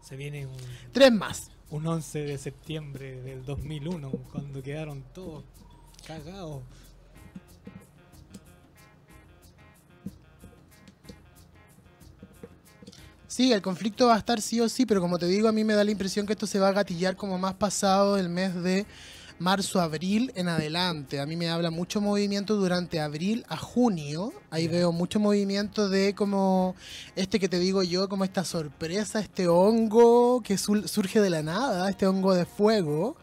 [0.02, 0.56] Se viene un,
[0.92, 1.50] Tres más.
[1.70, 5.44] un 11 de septiembre del 2001, cuando quedaron todos
[6.06, 6.62] cagados.
[13.34, 15.64] Sí, el conflicto va a estar sí o sí, pero como te digo, a mí
[15.64, 18.54] me da la impresión que esto se va a gatillar como más pasado del mes
[18.62, 18.84] de
[19.38, 21.18] marzo, abril en adelante.
[21.18, 24.34] A mí me habla mucho movimiento durante abril a junio.
[24.50, 26.76] Ahí veo mucho movimiento de como
[27.16, 31.88] este que te digo yo, como esta sorpresa, este hongo que surge de la nada,
[31.88, 33.16] este hongo de fuego.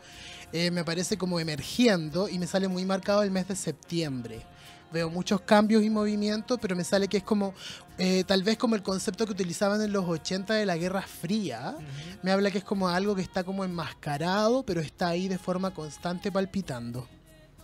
[0.53, 4.43] eh, me parece como emergiendo y me sale muy marcado el mes de septiembre.
[4.91, 7.53] Veo muchos cambios y movimientos, pero me sale que es como,
[7.97, 11.75] eh, tal vez como el concepto que utilizaban en los 80 de la Guerra Fría.
[12.23, 15.71] Me habla que es como algo que está como enmascarado, pero está ahí de forma
[15.71, 17.07] constante palpitando.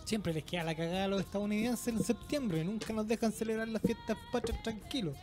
[0.04, 2.62] Siempre les queda la cagada a los estadounidenses en septiembre.
[2.64, 5.16] Nunca nos dejan celebrar las fiestas patrias tranquilos.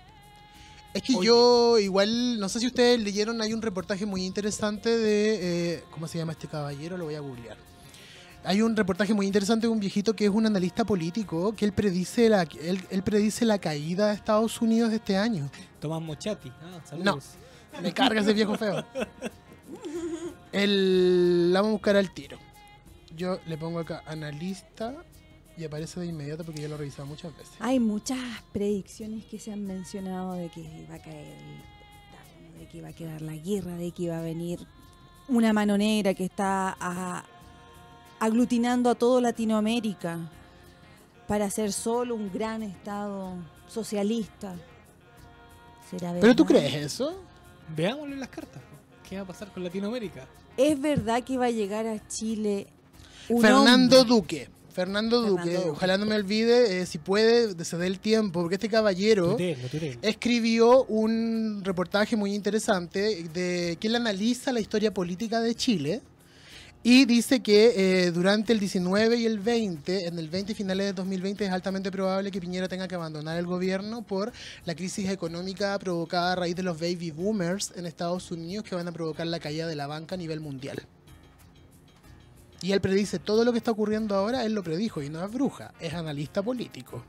[0.94, 1.28] Es que Oye.
[1.28, 6.08] yo igual, no sé si ustedes leyeron, hay un reportaje muy interesante de, eh, ¿cómo
[6.08, 6.98] se llama este caballero?
[6.98, 7.73] Lo voy a googlear.
[8.46, 11.72] Hay un reportaje muy interesante de un viejito que es un analista político, que él
[11.72, 15.50] predice la, él, él predice la caída de Estados Unidos de este año.
[15.80, 16.50] Tomás Mochati.
[16.62, 17.36] Ah, saludos.
[17.82, 18.84] Me carga ese viejo feo.
[20.52, 22.38] El, la vamos a buscar al tiro.
[23.16, 24.94] Yo le pongo acá analista
[25.58, 27.54] y aparece de inmediato porque ya lo he revisado muchas veces.
[27.60, 28.20] Hay muchas
[28.52, 32.90] predicciones que se han mencionado de que iba a caer el Pentágono, de que iba
[32.90, 34.60] a quedar la guerra, de que iba a venir
[35.28, 37.24] una mano negra que está a-
[38.24, 40.18] aglutinando a todo Latinoamérica
[41.28, 43.34] para ser solo un gran estado
[43.68, 44.56] socialista.
[45.90, 46.62] ¿Será ¿Pero tú verdad?
[46.70, 47.22] crees eso?
[47.76, 48.62] Veámosle las cartas.
[49.08, 50.26] ¿Qué va a pasar con Latinoamérica?
[50.56, 52.68] ¿Es verdad que va a llegar a Chile
[53.30, 54.16] un Fernando hombre?
[54.16, 54.50] Duque.
[54.72, 55.70] Fernando Duque, Fernando Duque.
[55.72, 59.38] ojalá no me olvide, eh, si puede, de- se dé el tiempo, porque este caballero
[60.02, 66.02] escribió un reportaje muy interesante de que él analiza la historia política de Chile
[66.84, 70.88] y dice que eh, durante el 19 y el 20, en el 20 y finales
[70.88, 74.34] de 2020 es altamente probable que Piñera tenga que abandonar el gobierno por
[74.66, 78.88] la crisis económica provocada a raíz de los baby boomers en Estados Unidos que van
[78.88, 80.84] a provocar la caída de la banca a nivel mundial.
[82.62, 85.32] Y él predice todo lo que está ocurriendo ahora, él lo predijo y no es
[85.32, 87.04] bruja, es analista político.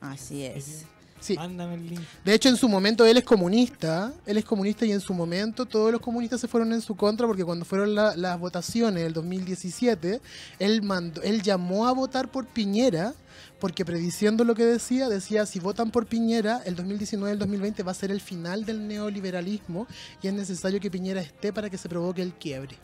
[0.00, 0.84] Así es.
[1.26, 1.34] Sí.
[1.36, 2.00] Mándame el link.
[2.24, 5.66] De hecho, en su momento él es comunista, él es comunista y en su momento
[5.66, 9.12] todos los comunistas se fueron en su contra porque cuando fueron la- las votaciones del
[9.12, 10.20] 2017,
[10.60, 13.14] él, mandó, él llamó a votar por Piñera
[13.58, 17.82] porque prediciendo lo que decía, decía si votan por Piñera, el 2019 y el 2020
[17.82, 19.86] va a ser el final del neoliberalismo
[20.22, 22.76] y es necesario que Piñera esté para que se provoque el quiebre.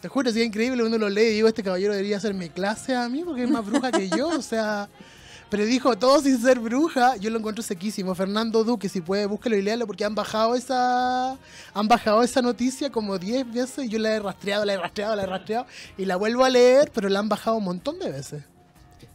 [0.00, 3.08] Te juro, es increíble, uno lo lee y digo, este caballero debería hacerme clase a
[3.08, 4.88] mí porque es más bruja que yo, o sea...
[5.50, 7.16] Predijo todo sin ser bruja.
[7.16, 8.14] Yo lo encuentro sequísimo.
[8.14, 11.38] Fernando Duque, si puede, búsquelo y léalo porque han bajado esa
[11.74, 15.16] han bajado esa noticia como 10 veces y yo la he rastreado, la he rastreado,
[15.16, 18.10] la he rastreado y la vuelvo a leer, pero la han bajado un montón de
[18.10, 18.44] veces.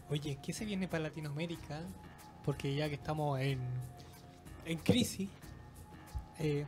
[0.10, 1.82] Oye, ¿qué se viene para Latinoamérica?
[2.46, 3.60] Porque ya que estamos en,
[4.65, 5.30] en crisis
[6.39, 6.65] eh,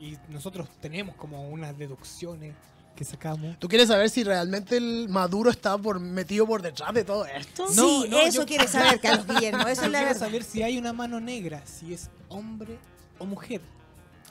[0.00, 2.54] y nosotros tenemos como unas deducciones
[2.96, 3.56] que sacamos.
[3.60, 7.66] ¿Tú quieres saber si realmente el Maduro está por, metido por detrás de todo esto?
[7.76, 9.68] No, sí, no, eso yo- quiere saber Carlos Guillermo.
[9.68, 12.78] Eso Yo la quiero saber si hay una mano negra, si es hombre
[13.18, 13.60] o mujer.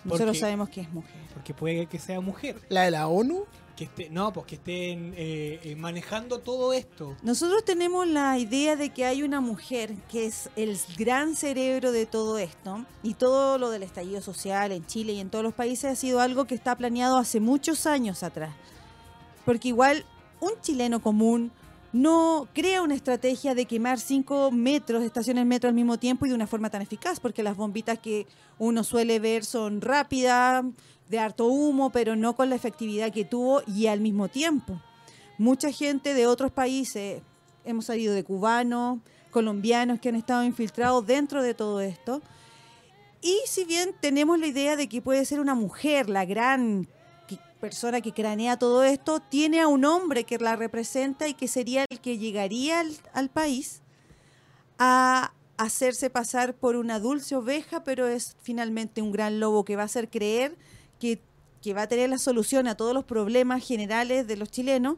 [0.03, 1.15] Nosotros Porque- sabemos que es mujer.
[1.33, 2.59] Porque puede que sea mujer.
[2.69, 3.45] ¿La de la ONU?
[3.75, 7.15] Que esté, no, pues que estén eh, eh, manejando todo esto.
[7.23, 12.05] Nosotros tenemos la idea de que hay una mujer que es el gran cerebro de
[12.05, 15.91] todo esto y todo lo del estallido social en Chile y en todos los países
[15.91, 18.55] ha sido algo que está planeado hace muchos años atrás.
[19.43, 20.05] Porque igual
[20.39, 21.51] un chileno común
[21.95, 26.35] no crea una estrategia de quemar cinco metros, estaciones metro al mismo tiempo y de
[26.35, 28.27] una forma tan eficaz, porque las bombitas que
[28.59, 30.65] uno suele ver son rápidas,
[31.09, 34.79] de harto humo, pero no con la efectividad que tuvo y al mismo tiempo
[35.37, 37.21] mucha gente de otros países,
[37.63, 38.99] hemos salido de cubanos,
[39.31, 42.21] colombianos que han estado infiltrados dentro de todo esto.
[43.21, 46.87] Y si bien tenemos la idea de que puede ser una mujer la gran
[47.59, 51.85] persona que cranea todo esto, tiene a un hombre que la representa y que sería
[51.89, 53.81] el que llegaría al país
[54.77, 59.83] a hacerse pasar por una dulce oveja, pero es finalmente un gran lobo que va
[59.83, 60.55] a hacer creer
[60.99, 61.19] que,
[61.61, 64.97] que va a tener la solución a todos los problemas generales de los chilenos,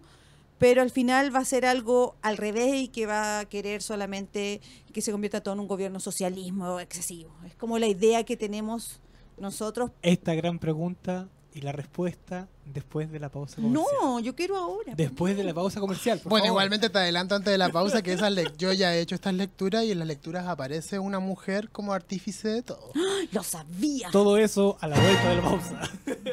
[0.57, 4.61] pero al final va a ser algo al revés y que va a querer solamente
[4.91, 7.31] que se convierta todo en un gobierno socialismo excesivo.
[7.45, 8.99] Es como la idea que tenemos
[9.37, 9.91] nosotros.
[10.01, 13.83] Esta gran pregunta Y la respuesta después de la pausa comercial.
[13.99, 14.93] No, yo quiero ahora.
[14.95, 16.19] Después de la pausa comercial.
[16.19, 16.55] por Bueno, favor.
[16.61, 19.33] igualmente te adelanto antes de la pausa que esa lec- yo ya he hecho estas
[19.33, 22.91] lecturas y en las lecturas aparece una mujer como artífice de todo.
[23.31, 24.11] Lo sabía.
[24.11, 25.81] Todo eso a la vuelta de la pausa.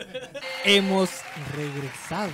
[0.66, 1.08] Hemos
[1.56, 2.30] regresado.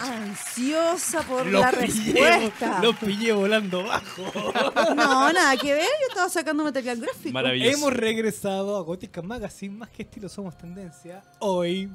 [0.00, 2.80] Ansiosa por Los la pillé- respuesta.
[2.82, 4.22] Los pillé volando bajo.
[4.94, 5.82] No, nada que ver.
[5.82, 7.32] Yo estaba sacando material gráfico.
[7.32, 7.76] Maravilloso.
[7.76, 11.22] Hemos regresado a Gótica Magazine, más que estilo somos tendencia.
[11.40, 11.90] Hoy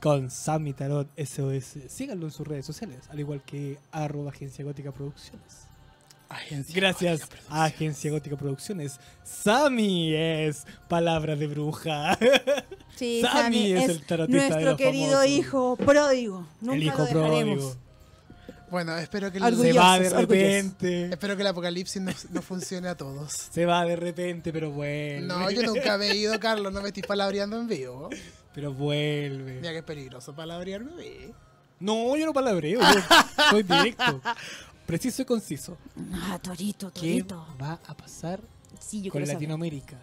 [0.00, 1.76] con Sammy Tarot SOS.
[1.88, 5.67] Síganlo en sus redes sociales, al igual que arroba Agencia Gótica Producciones.
[6.28, 9.00] Agencia Gracias Gótica a Agencia Gótica Producciones.
[9.24, 12.18] Sammy es palabra de bruja.
[12.96, 15.30] Sí, Sammy Sammy es es, el tarotista de nuestro los querido famosos.
[15.30, 16.46] hijo pródigo.
[16.60, 17.58] Nunca el hijo lo dejaremos.
[17.58, 17.76] pródigo.
[18.70, 20.20] Bueno, espero que, el- Se va de orgullosos.
[20.20, 21.04] repente.
[21.06, 23.32] espero que el apocalipsis no, no funcione a todos.
[23.50, 25.22] Se va de repente, pero vuelve.
[25.22, 28.10] No, yo nunca me he ido, Carlos, no me estoy palabreando en vivo.
[28.54, 29.54] Pero vuelve.
[29.54, 31.32] Mira que es peligroso palabrearme.
[31.80, 32.80] No, yo no palabreo.
[32.80, 32.86] Yo
[33.50, 34.20] soy directo.
[34.88, 35.76] Preciso y conciso.
[36.14, 37.46] Ah, Torito, ¿Qué Torito.
[37.60, 38.40] va a pasar
[38.80, 39.34] Sí, yo con saber.
[39.34, 39.96] Latinoamérica?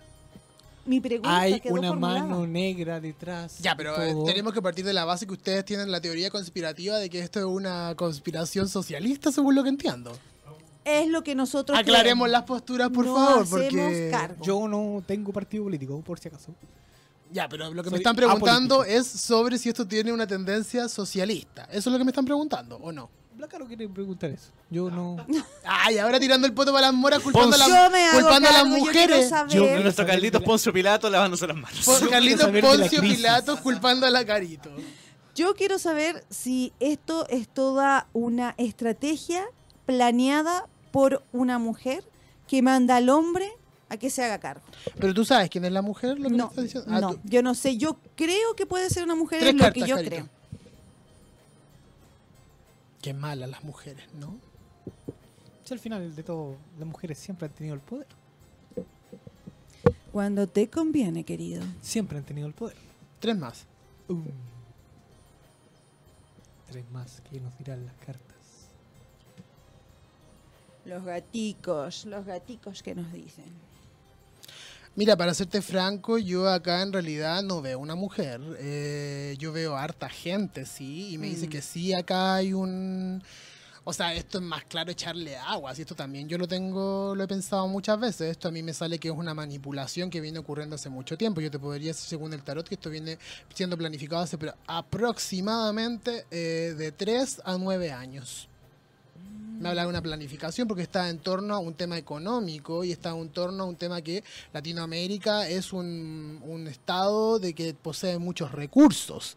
[0.86, 2.20] Mi pregunta Hay quedó una formulada.
[2.24, 3.58] mano negra detrás.
[3.60, 4.26] Ya, pero de eh, todo.
[4.26, 7.40] tenemos que partir de la base que ustedes tienen la teoría conspirativa de que esto
[7.40, 10.12] es una conspiración socialista, según lo que entiendo.
[10.84, 12.30] Es lo que nosotros Aclaremos creemos.
[12.30, 14.10] las posturas, por No favor, porque...
[14.12, 14.46] cargo.
[14.46, 16.54] Yo no tengo partido político, por si acaso.
[17.32, 19.00] Ya, pero lo que me están preguntando apolítico.
[19.02, 21.64] es sobre si esto tiene una tendencia socialista.
[21.72, 23.10] ¿Eso es lo que me están preguntando o no?
[23.46, 24.50] La Caro quiere preguntar eso.
[24.72, 25.18] Yo no.
[25.64, 28.70] Ay, ahora tirando el poto para las moras, culpando a hago culpando a las yo
[28.70, 29.32] mujeres.
[29.50, 31.86] Yo- Nuestro Carlitos la- Poncio Pilato lavándose las manos.
[32.10, 33.02] Carlitos la Poncio.
[33.02, 34.72] Pilatos culpando a la Carito.
[35.36, 39.44] Yo quiero saber si esto es toda una estrategia
[39.86, 42.04] planeada por una mujer
[42.48, 43.48] que manda al hombre
[43.90, 44.64] a que se haga cargo.
[45.00, 46.90] Pero tú sabes quién es la mujer, lo que me No, estás diciendo.
[46.92, 47.78] Ah, no, tú- yo no sé.
[47.78, 50.16] Yo creo que puede ser una mujer, Tres es lo cartas, que yo Carito.
[50.16, 50.30] creo.
[53.06, 54.40] Qué malas las mujeres, ¿no?
[55.64, 58.08] Si al final de todo, las mujeres siempre han tenido el poder.
[60.12, 61.62] Cuando te conviene, querido.
[61.84, 62.76] Siempre han tenido el poder.
[63.20, 63.68] Tres más.
[64.08, 64.26] Um.
[66.66, 68.72] Tres más que nos dirán las cartas.
[70.84, 73.54] Los gaticos, los gaticos que nos dicen.
[74.96, 78.40] Mira, para serte franco, yo acá en realidad no veo una mujer.
[78.60, 81.50] Eh, yo veo harta gente, sí, y me dice Mm.
[81.50, 83.22] que sí, acá hay un...
[83.88, 87.24] O sea, esto es más claro echarle agua, y esto también yo lo tengo, lo
[87.24, 88.32] he pensado muchas veces.
[88.32, 91.40] Esto a mí me sale que es una manipulación que viene ocurriendo hace mucho tiempo.
[91.42, 93.20] Yo te podría decir, según el tarot, que esto viene
[93.54, 98.48] siendo planificado hace pero aproximadamente eh, de 3 a 9 años.
[99.60, 103.12] Me habla de una planificación porque está en torno a un tema económico y está
[103.12, 109.36] en torno a un tema que Latinoamérica es un, estado de que posee muchos recursos.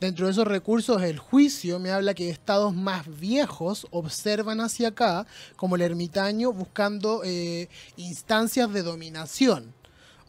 [0.00, 5.26] Dentro de esos recursos, el juicio me habla que estados más viejos observan hacia acá,
[5.56, 9.79] como el ermitaño, buscando eh, instancias de dominación.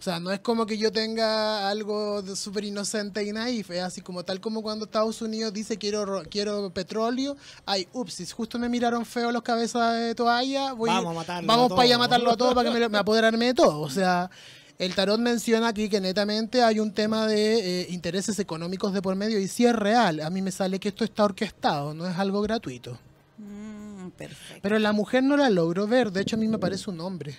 [0.02, 3.84] O sea, no es como que yo tenga algo de súper inocente y naif, es
[3.84, 7.38] así como tal como cuando Estados Unidos dice quiero ro- quiero petróleo,
[7.68, 11.70] ay, upsis, justo me miraron feo los cabezas de toalla, voy, Vamos a matarlo vamos
[11.70, 13.80] para allá a matarlo a todos para que me, me apoderarme de todo.
[13.82, 14.32] O sea,
[14.80, 19.16] el tarot menciona aquí que netamente hay un tema de eh, intereses económicos de por
[19.16, 20.22] medio y sí es real.
[20.22, 22.98] A mí me sale que esto está orquestado, no es algo gratuito.
[23.38, 24.62] Mm, perfecto.
[24.64, 27.38] Pero la mujer no la logro ver, de hecho a mí me parece un hombre.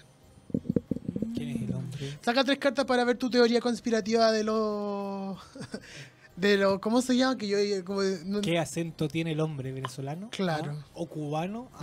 [1.34, 1.61] ¿Quién es
[2.20, 5.38] Saca tres cartas para ver tu teoría conspirativa de los.
[6.34, 7.36] De lo, ¿Cómo se llama?
[7.36, 7.58] Que yo.
[7.58, 9.70] eh, Como, de- no- ¿Qué acento tiene el hombre?
[9.70, 10.30] ¿Venezolano?
[10.30, 10.78] Claro.
[10.80, 10.86] ¿Ah?
[10.94, 11.70] ¿O cubano?
[11.74, 11.80] ¿Ah?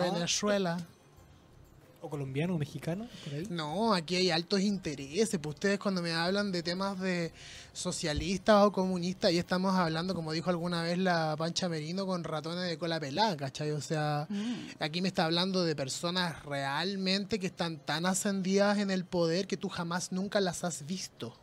[2.01, 2.55] ¿O colombiano?
[2.55, 3.07] ¿O mexicano?
[3.25, 3.43] Por ahí.
[3.49, 5.37] No, aquí hay altos intereses.
[5.41, 7.33] Pues ustedes, cuando me hablan de temas de
[7.73, 12.69] socialistas o comunistas, ahí estamos hablando, como dijo alguna vez la Pancha Merino, con ratones
[12.69, 13.71] de cola pelada, ¿cachai?
[13.71, 14.69] O sea, Mm.
[14.79, 19.57] aquí me está hablando de personas realmente que están tan ascendidas en el poder que
[19.57, 21.35] tú jamás nunca las has visto.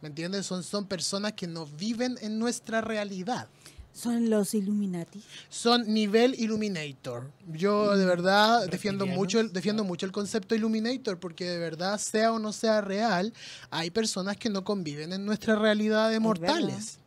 [0.00, 0.46] ¿Me entiendes?
[0.46, 3.48] Son, son personas que no viven en nuestra realidad.
[3.98, 5.20] Son los Illuminati.
[5.48, 7.30] Son nivel Illuminator.
[7.52, 12.32] Yo de verdad defiendo mucho, el, defiendo mucho el concepto Illuminator porque de verdad, sea
[12.32, 13.32] o no sea real,
[13.70, 16.98] hay personas que no conviven en nuestra realidad de mortales.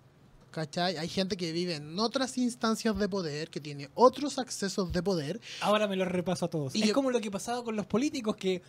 [0.51, 0.97] ¿Cachai?
[0.97, 5.39] Hay gente que vive en otras instancias de poder, que tiene otros accesos de poder.
[5.61, 6.75] Ahora me lo repaso a todos.
[6.75, 8.61] Y es yo- como lo que pasaba con los políticos que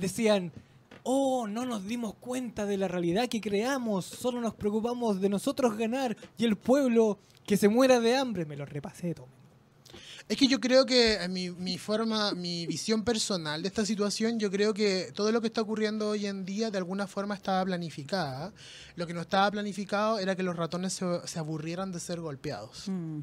[0.00, 0.50] decían,
[1.04, 5.76] oh, no nos dimos cuenta de la realidad que creamos, solo nos preocupamos de nosotros
[5.76, 8.44] ganar y el pueblo que se muera de hambre.
[8.46, 9.28] Me lo repasé todo.
[10.28, 14.38] Es que yo creo que eh, mi, mi forma, mi visión personal de esta situación,
[14.38, 17.64] yo creo que todo lo que está ocurriendo hoy en día de alguna forma estaba
[17.64, 18.52] planificada.
[18.94, 22.84] Lo que no estaba planificado era que los ratones se, se aburrieran de ser golpeados.
[22.86, 23.22] Mm.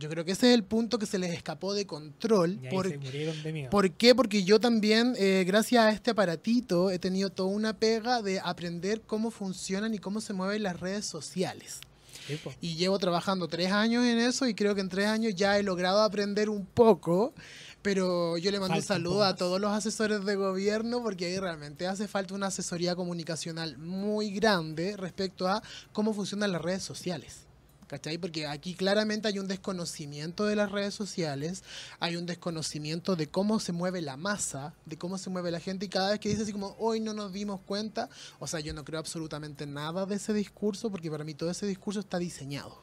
[0.00, 2.58] Yo creo que ese es el punto que se les escapó de control.
[2.62, 3.70] Y ahí por- se murieron de miedo.
[3.70, 4.14] ¿Por qué?
[4.14, 9.02] Porque yo también, eh, gracias a este aparatito, he tenido toda una pega de aprender
[9.02, 11.80] cómo funcionan y cómo se mueven las redes sociales.
[12.60, 15.62] Y llevo trabajando tres años en eso y creo que en tres años ya he
[15.62, 17.34] logrado aprender un poco.
[17.82, 21.26] Pero yo le mando un Falta un saludo a todos los asesores de gobierno porque
[21.26, 26.82] ahí realmente hace falta una asesoría comunicacional muy grande respecto a cómo funcionan las redes
[26.82, 27.46] sociales.
[27.90, 28.18] ¿Cachai?
[28.18, 31.64] Porque aquí claramente hay un desconocimiento de las redes sociales,
[31.98, 35.86] hay un desconocimiento de cómo se mueve la masa, de cómo se mueve la gente
[35.86, 38.72] y cada vez que dice así como hoy no nos dimos cuenta, o sea, yo
[38.74, 42.80] no creo absolutamente nada de ese discurso porque para mí todo ese discurso está diseñado.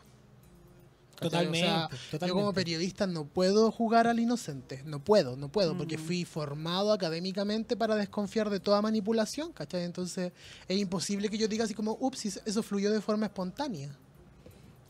[1.16, 1.30] ¿Cachai?
[1.46, 2.28] Totalmente, O sea, totalmente.
[2.28, 6.02] yo como periodista no puedo jugar al inocente, no puedo, no puedo, porque Mm.
[6.02, 9.86] fui formado académicamente para desconfiar de toda manipulación, ¿cachai?
[9.86, 10.34] Entonces
[10.68, 13.98] es imposible que yo diga así como, ups, eso fluyó de forma espontánea.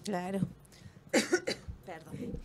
[0.07, 0.39] Claro.
[1.85, 2.39] Perdón.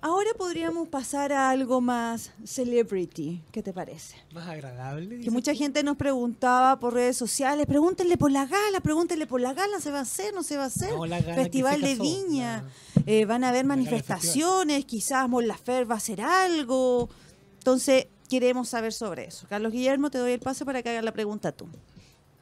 [0.00, 3.42] Ahora podríamos pasar a algo más celebrity.
[3.52, 4.16] ¿Qué te parece?
[4.32, 5.20] Más agradable.
[5.20, 5.58] Que mucha tú.
[5.58, 9.90] gente nos preguntaba por redes sociales, pregúntenle por la gala, pregúntenle por la gala, ¿se
[9.90, 10.90] va a hacer, no se va a hacer?
[10.90, 12.64] No, la gala Festival de Viña,
[13.04, 17.10] eh, van a haber manifestaciones, quizás Mon Lafer va a hacer algo.
[17.58, 19.46] Entonces, queremos saber sobre eso.
[19.50, 21.66] Carlos Guillermo, te doy el paso para que hagas la pregunta tú.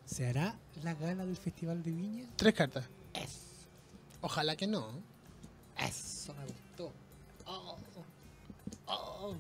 [0.07, 0.55] ¿Se hará
[0.85, 2.27] la gala del Festival de Viña?
[2.37, 2.85] Tres cartas.
[4.23, 4.89] Ojalá que no.
[5.79, 6.93] Eso me gustó.
[7.45, 7.77] Oh,
[8.87, 9.35] oh,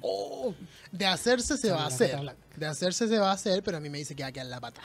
[0.00, 0.54] oh.
[0.90, 2.18] De hacerse se va a hacer.
[2.56, 4.46] De hacerse se va a hacer, pero a mí me dice que va a quedar
[4.46, 4.80] la pata.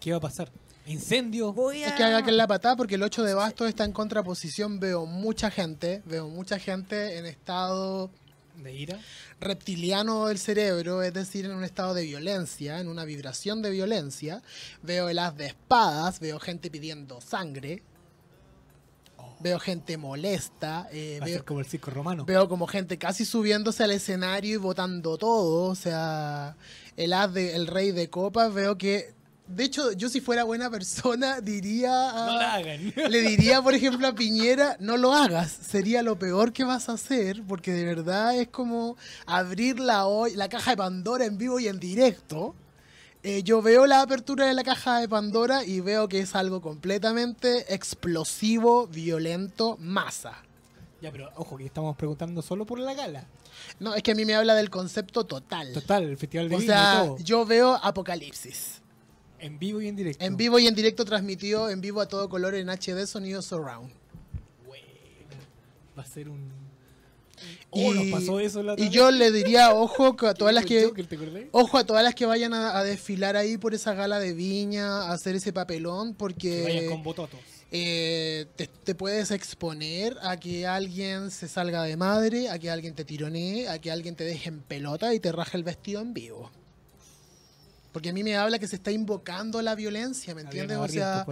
[0.00, 0.50] ¿Qué va a pasar?
[0.86, 1.52] ¿Incendio?
[1.52, 1.88] Voy a...
[1.88, 4.80] Es que haga que la patada porque el 8 de bastos está en contraposición.
[4.80, 8.10] Veo mucha gente, veo mucha gente en estado
[8.62, 8.98] ¿De ira?
[9.40, 14.42] reptiliano del cerebro, es decir, en un estado de violencia, en una vibración de violencia.
[14.82, 17.82] Veo el as de espadas, veo gente pidiendo sangre.
[19.42, 22.26] Veo gente molesta, eh, Va a veo, ser como el circo romano.
[22.26, 25.70] veo como gente casi subiéndose al escenario y botando todo.
[25.70, 26.56] O sea,
[26.98, 29.14] el as de, el rey de copas, veo que.
[29.50, 32.10] De hecho, yo si fuera buena persona, diría.
[32.10, 32.92] a- No la hagan.
[33.10, 36.92] le diría, por ejemplo, a Piñera, no lo hagas, sería lo peor que vas a
[36.92, 38.96] hacer, porque de verdad es como
[39.26, 42.54] abrir la, hoy- la caja de Pandora en vivo y en directo.
[43.22, 46.62] Eh, yo veo la apertura de la caja de Pandora y veo que es algo
[46.62, 50.32] completamente explosivo, violento, masa.
[51.02, 53.26] Ya, pero ojo, que estamos preguntando solo por la gala.
[53.78, 55.72] No, es que a mí me habla del concepto total.
[55.74, 57.18] Total, el Festival de O y sea, todo.
[57.18, 58.79] yo veo apocalipsis.
[59.40, 60.24] En vivo y en directo.
[60.24, 63.90] En vivo y en directo transmitido, en vivo a todo color en HD, sonido surround.
[64.66, 64.86] Buena.
[65.98, 66.60] Va a ser un...
[67.70, 71.48] Oh, nos pasó eso la y yo le diría, ojo a todas las ¿El que
[71.52, 75.04] ojo a todas las que vayan a, a desfilar ahí por esa gala de viña,
[75.04, 77.40] a hacer ese papelón, Que vayan con porque bototos.
[77.70, 82.94] eh, te, te puedes exponer a que alguien se salga de madre, a que alguien
[82.94, 86.12] te tironee, a que alguien te deje en pelota y te raje el vestido en
[86.12, 86.50] vivo.
[87.92, 90.78] Porque a mí me habla que se está invocando la violencia, ¿me entiendes?
[90.78, 91.26] O sea,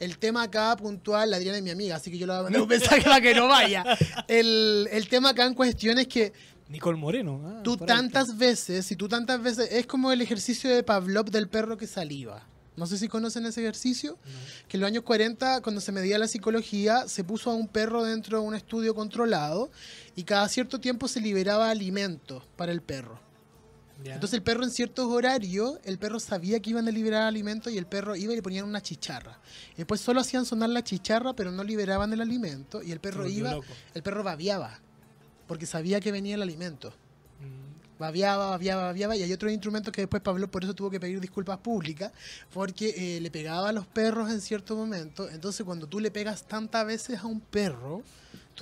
[0.00, 2.42] el tema acá puntual, la Adriana es mi amiga, así que yo le voy a
[2.44, 3.84] mandar un mensaje para que no vaya.
[4.26, 6.32] El, el tema acá en cuestión es que
[6.68, 7.40] Nicole Moreno.
[7.44, 11.30] ah, tú ahí tantas veces, si tú tantas veces, es como el ejercicio de Pavlov
[11.30, 12.46] del perro que saliva.
[12.76, 14.18] No sé si conocen ese ejercicio,
[14.66, 18.02] que en los años 40, cuando se medía la psicología, se puso a un perro
[18.02, 19.70] dentro de un estudio controlado
[20.16, 23.20] y cada cierto tiempo se liberaba alimento para el perro.
[24.04, 27.78] Entonces el perro en ciertos horarios, el perro sabía que iban a liberar alimento y
[27.78, 29.38] el perro iba y le ponían una chicharra.
[29.74, 33.28] Y después solo hacían sonar la chicharra, pero no liberaban el alimento y el perro
[33.28, 33.66] iba, loco.
[33.94, 34.80] el perro babiaba,
[35.46, 36.90] porque sabía que venía el alimento.
[37.40, 40.98] Mm, Babiaba, babiaba, babiaba, y hay otros instrumentos que después Pablo por eso tuvo que
[40.98, 42.10] pedir disculpas públicas,
[42.52, 45.28] porque eh, le pegaba a los perros en cierto momento.
[45.28, 48.02] Entonces, cuando tú le pegas tantas veces a un perro,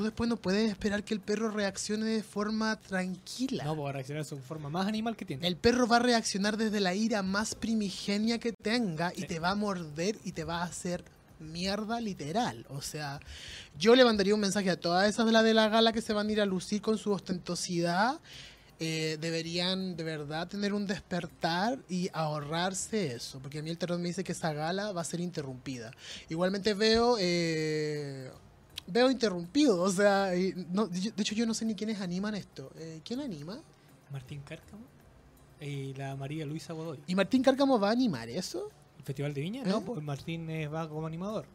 [0.00, 3.64] tú después no puedes esperar que el perro reaccione de forma tranquila.
[3.64, 5.46] No, para reaccionar de su forma más animal que tiene.
[5.46, 9.26] El perro va a reaccionar desde la ira más primigenia que tenga y Sí.
[9.26, 11.04] te va a morder y te va a hacer
[11.38, 12.64] mierda literal.
[12.70, 13.20] O sea,
[13.78, 16.14] yo le mandaría un mensaje a todas esas de la de la gala que se
[16.14, 18.20] van a ir a lucir con su ostentosidad.
[18.82, 23.98] Eh, deberían de verdad tener un despertar y ahorrarse eso, porque a mí el terror
[23.98, 25.90] me dice que esa gala va a ser interrumpida.
[26.30, 28.30] Igualmente veo eh,
[28.86, 30.30] veo interrumpido, o sea,
[30.70, 32.70] no- de hecho yo no sé ni quiénes animan esto.
[32.76, 33.60] Eh, ¿Quién anima?
[34.10, 34.82] Martín Cárcamo
[35.60, 36.98] y la María Luisa Godoy.
[37.06, 38.70] ¿Y Martín Cárcamo va a animar eso?
[38.98, 39.62] ¿El Festival de Viña?
[39.62, 39.66] ¿Eh?
[39.68, 41.46] No, pues Martín eh, va como animador.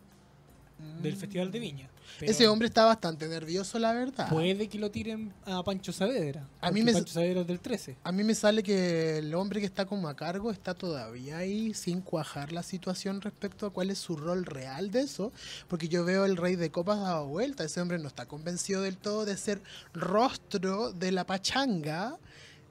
[1.01, 1.89] Del Festival de Viña.
[2.21, 2.25] Mm.
[2.25, 4.29] Ese hombre está bastante nervioso, la verdad.
[4.29, 6.47] Puede que lo tiren a Pancho Saavedra.
[6.61, 7.97] A mí me- Pancho Saavedra es del 13.
[8.03, 11.73] A mí me sale que el hombre que está como a cargo está todavía ahí
[11.73, 15.31] sin cuajar la situación respecto a cuál es su rol real de eso,
[15.67, 18.97] porque yo veo el rey de copas dado vuelta, ese hombre no está convencido del
[18.97, 19.61] todo de ser
[19.93, 22.17] rostro de la pachanga,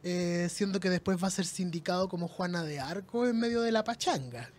[0.02, 3.72] eh, siendo que después va a ser sindicado como Juana de Arco en medio de
[3.72, 4.50] la pachanga.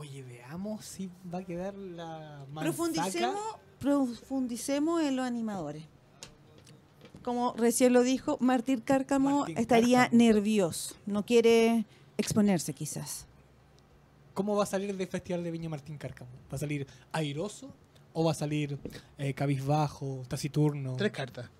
[0.00, 2.60] Oye, veamos si va a quedar la manzaca.
[2.62, 5.84] Profundicemos, profundicemos en los animadores.
[7.22, 10.22] Como recién lo dijo, Martín Cárcamo Martín estaría Cárcamo.
[10.22, 11.84] nervioso, no quiere
[12.16, 13.26] exponerse quizás.
[14.32, 16.30] ¿Cómo va a salir del Festival de Viña Martín Cárcamo?
[16.50, 17.70] ¿Va a salir airoso
[18.14, 18.78] o va a salir
[19.18, 20.96] eh, cabizbajo, taciturno?
[20.96, 21.50] Tres cartas.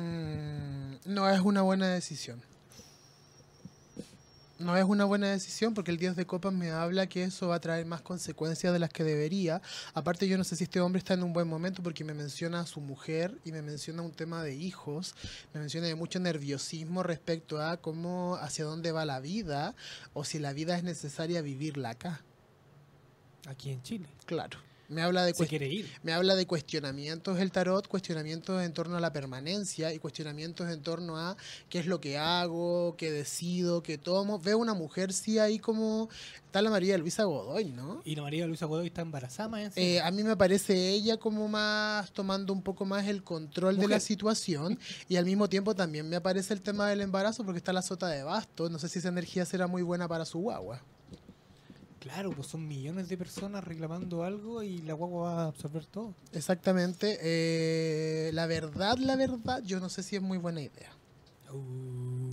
[0.00, 2.42] Mm, no es una buena decisión.
[4.58, 7.54] No es una buena decisión porque el 10 de copas me habla que eso va
[7.54, 9.62] a traer más consecuencias de las que debería.
[9.94, 12.60] Aparte yo no sé si este hombre está en un buen momento porque me menciona
[12.60, 15.14] a su mujer y me menciona un tema de hijos,
[15.54, 19.74] me menciona de mucho nerviosismo respecto a cómo, hacia dónde va la vida
[20.12, 22.20] o si la vida es necesaria vivirla acá.
[23.48, 24.08] Aquí en Chile.
[24.26, 24.69] Claro.
[24.90, 25.88] Me habla de quiere ir.
[26.02, 30.82] me habla de cuestionamientos el tarot, cuestionamientos en torno a la permanencia y cuestionamientos en
[30.82, 31.36] torno a
[31.68, 34.40] qué es lo que hago, qué decido, qué tomo.
[34.40, 36.08] Veo una mujer sí ahí como
[36.44, 38.02] está la María Luisa Godoy, ¿no?
[38.04, 39.70] Y la María Luisa Godoy está embarazada.
[39.76, 43.86] Eh, a mí me parece ella como más tomando un poco más el control de
[43.86, 44.76] la situación
[45.08, 48.08] y al mismo tiempo también me aparece el tema del embarazo porque está la sota
[48.08, 48.68] de basto.
[48.68, 50.82] No sé si esa energía será muy buena para su guagua.
[52.00, 56.14] Claro, pues son millones de personas reclamando algo y la guagua va a absorber todo.
[56.32, 57.18] Exactamente.
[57.20, 60.90] eh, la verdad, la verdad, yo no sé si es muy buena idea.
[61.52, 62.30] Uh,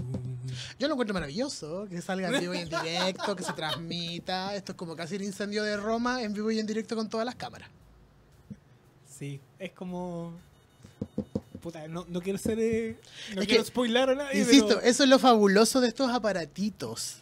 [0.79, 4.55] Yo lo encuentro maravilloso, que salga en vivo y en directo, que se transmita.
[4.55, 7.25] Esto es como casi el incendio de Roma en vivo y en directo con todas
[7.25, 7.69] las cámaras.
[9.17, 10.31] sí, es como...
[11.61, 12.57] Puta, no, no quiero ser...
[12.59, 12.95] eh,
[13.35, 16.09] no Es quiero que, spoilar a nadie, Insisto, pero- eso es lo fabuloso de estos
[16.09, 17.17] aparatitos.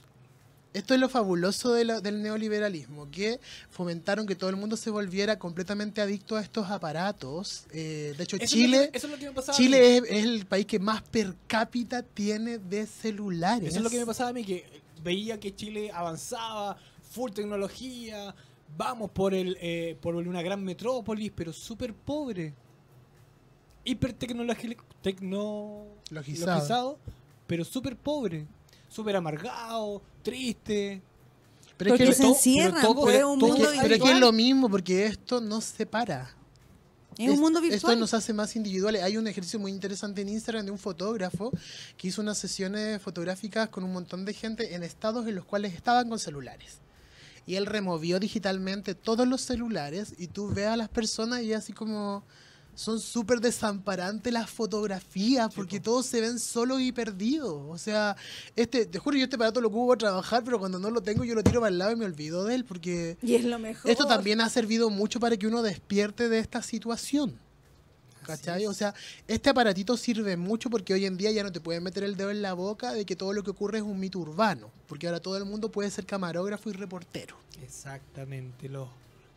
[0.75, 5.39] Esto es lo fabuloso de del neoliberalismo, que fomentaron que todo el mundo se volviera
[5.39, 7.65] completamente adicto a estos aparatos.
[7.71, 9.59] Eh, de hecho, Eso es lo Chile, que- eso es lo que me pasaba a
[9.59, 9.65] mí.
[9.65, 13.69] Chile es, es el país que más per cápita tiene de celulares.
[13.69, 14.65] Eso es lo que me pasaba a mí, que
[15.03, 16.75] veía que Chile avanzaba,
[17.09, 18.35] full tecnología,
[18.77, 22.53] vamos por el eh, por una gran metrópolis, pero súper pobre.
[23.85, 24.75] Hipertecnologizado,
[26.09, 26.45] Logizado.
[26.51, 26.99] tecnologizado,
[27.47, 28.45] pero súper pobre.
[28.89, 31.01] Súper amargado, triste.
[31.77, 33.69] Pero es Porque que, se todo- encierran, pero todo- pues, es pero un todo- mundo
[33.81, 36.31] pero es que es lo mismo, porque esto no separa.
[37.17, 37.77] Es un mundo virtual.
[37.93, 39.01] Esto nos hace más individuales.
[39.03, 41.49] Hay un ejercicio muy interesante en Instagram de un fotógrafo
[41.97, 45.73] que hizo unas sesiones fotográficas con un montón de gente en estados en los cuales
[45.73, 46.79] estaban con celulares.
[47.47, 51.71] Y él removió digitalmente todos los celulares y tú ves a las personas y así
[51.71, 52.23] como
[52.75, 57.61] son súper desamparantes las fotografías porque todos se ven solos y perdidos.
[57.69, 58.15] O sea,
[58.55, 61.23] este, te juro, yo este aparato lo ocupo para trabajar, pero cuando no lo tengo
[61.23, 63.57] yo lo tiro para el lado y me olvido de él porque Y es lo
[63.59, 63.89] mejor.
[63.89, 67.39] esto también ha servido mucho para que uno despierte de esta situación.
[68.25, 68.65] ¿Cachai?
[68.65, 68.93] O sea,
[69.27, 72.31] este aparatito sirve mucho porque hoy en día ya no te pueden meter el dedo
[72.31, 74.71] en la boca de que todo lo que ocurre es un mito urbano.
[74.87, 77.35] Porque ahora todo el mundo puede ser camarógrafo y reportero.
[77.63, 78.89] Exactamente, los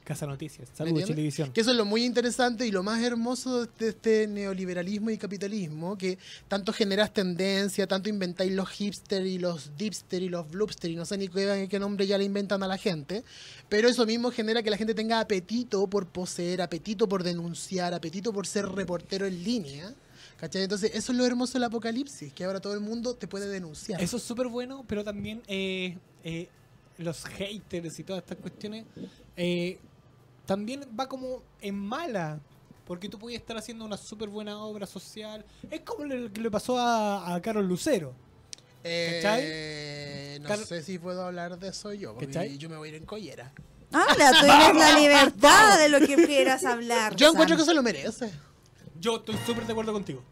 [0.08, 0.70] cazanoticias.
[0.70, 1.16] ¿Me Saludos, entiendes?
[1.16, 1.52] televisión.
[1.52, 5.98] Que eso es lo muy interesante y lo más hermoso de este neoliberalismo y capitalismo,
[5.98, 6.16] que
[6.48, 11.04] tanto generas tendencia, tanto inventáis los hipster y los dipster y los bloopster y no
[11.04, 13.22] sé ni qué, qué nombre ya le inventan a la gente,
[13.68, 18.32] pero eso mismo genera que la gente tenga apetito por poseer, apetito por denunciar, apetito
[18.32, 19.94] por ser reportero en línea.
[20.38, 20.62] ¿Cachai?
[20.62, 24.00] Entonces, eso es lo hermoso del apocalipsis, que ahora todo el mundo te puede denunciar.
[24.00, 26.48] Eso es súper bueno, pero también eh, eh,
[26.96, 28.84] los haters y todas estas cuestiones
[29.36, 29.78] eh,
[30.48, 32.40] también va como en mala.
[32.86, 35.44] Porque tú podías estar haciendo una súper buena obra social.
[35.70, 38.14] Es como lo que le pasó a, a Carol Lucero.
[38.82, 42.56] Eh, no Car- sé si puedo hablar de eso yo, porque ¿Cachai?
[42.56, 43.52] yo me voy a ir en collera.
[43.92, 47.14] Habla, tú tienes la libertad de lo que quieras hablar.
[47.14, 48.30] Yo encuentro que se lo merece.
[48.98, 50.22] Yo estoy súper de acuerdo contigo.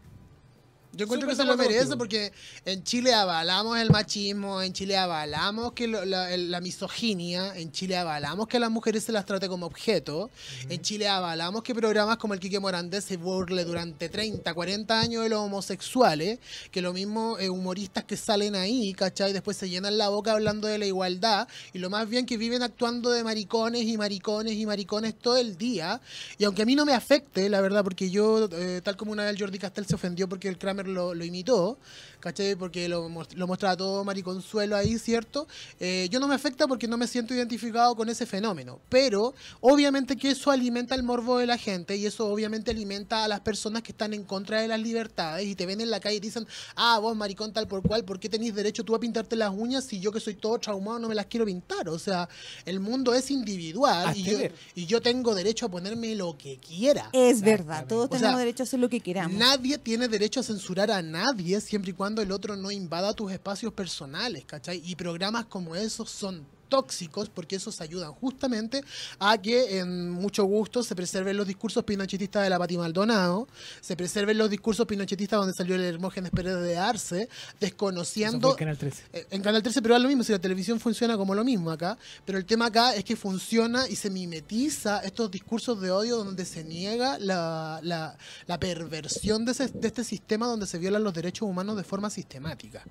[0.97, 2.31] Yo encuentro Súper que se lo merece porque
[2.65, 7.71] en Chile avalamos el machismo, en Chile avalamos que lo- la, el- la misoginia, en
[7.71, 10.29] Chile avalamos que a las mujeres se las trate como objeto,
[10.69, 15.23] en Chile avalamos que programas como el Quique Morandés se burle durante 30, 40 años
[15.23, 16.39] de los homosexuales,
[16.71, 19.33] que lo mismo eh, humoristas que salen ahí, ¿cachai?
[19.33, 22.63] Después se llenan la boca hablando de la igualdad y lo más bien que viven
[22.63, 26.01] actuando de maricones y maricones y maricones todo el día.
[26.39, 29.23] Y aunque a mí no me afecte, la verdad, porque yo, eh, tal como una
[29.25, 31.77] vez Jordi Castel se ofendió porque el Kramer Lo, lo imitó,
[32.19, 32.55] ¿cachai?
[32.55, 35.47] Porque lo, lo mostraba todo mariconsuelo ahí, ¿cierto?
[35.79, 40.15] Eh, yo no me afecta porque no me siento identificado con ese fenómeno, pero obviamente
[40.15, 43.83] que eso alimenta el morbo de la gente y eso obviamente alimenta a las personas
[43.83, 46.27] que están en contra de las libertades y te ven en la calle y te
[46.27, 49.51] dicen, ah, vos maricón tal por cual, ¿por qué tenés derecho tú a pintarte las
[49.51, 51.89] uñas si yo que soy todo traumado no me las quiero pintar?
[51.89, 52.27] O sea,
[52.65, 56.57] el mundo es individual y Hazte yo, y yo tengo derecho a ponerme lo que
[56.57, 57.09] quiera.
[57.13, 59.37] Es verdad, todos O sea, tenemos derecho a hacer lo que queramos.
[59.37, 63.31] Nadie tiene derecho a censurar a nadie siempre y cuando el otro no invada tus
[63.31, 64.81] espacios personales, ¿cachai?
[64.85, 68.83] Y programas como esos son tóxicos porque esos ayudan justamente
[69.19, 73.47] a que en mucho gusto se preserven los discursos pinochetistas de la Pati Maldonado,
[73.81, 78.77] se preserven los discursos pinochetistas donde salió el Hermógenes Pérez de Arce, desconociendo en Canal
[78.77, 79.03] 13.
[79.13, 81.71] eh, En Canal 13, pero es lo mismo, si la televisión funciona como lo mismo
[81.71, 86.17] acá, pero el tema acá es que funciona y se mimetiza estos discursos de odio
[86.17, 91.03] donde se niega la, la- la perversión de, ese- de este sistema donde se violan
[91.03, 92.83] los derechos humanos de forma sistemática.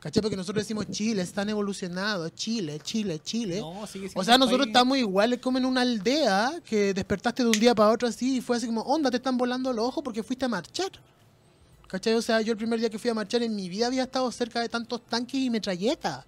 [0.00, 0.22] ¿Cachai?
[0.22, 3.58] Porque nosotros decimos Chile, están evolucionados, Chile, Chile, Chile.
[3.60, 7.48] No, sigue o sea, nosotros país- estamos iguales como en una aldea que despertaste de
[7.48, 10.04] un día para otro así y fue así como, onda, te están volando los ojos
[10.04, 10.90] porque fuiste a marchar.
[11.88, 12.14] ¿Cachai?
[12.14, 14.30] O sea, yo el primer día que fui a marchar en mi vida había estado
[14.32, 16.24] cerca de tantos tanques y metralletas.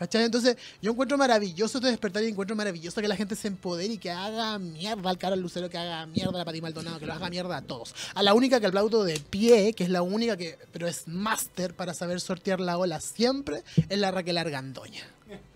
[0.00, 0.24] ¿Cachai?
[0.24, 3.98] Entonces, yo encuentro maravilloso este despertar y encuentro maravilloso que la gente se empodere y
[3.98, 7.04] que haga mierda al cara al Lucero, que haga mierda a la Pati Maldonado, que
[7.04, 7.94] lo haga mierda a todos.
[8.14, 11.74] A la única que aplaudo de pie, que es la única que, pero es máster
[11.74, 15.06] para saber sortear la ola siempre, es la Raquel Argandoña.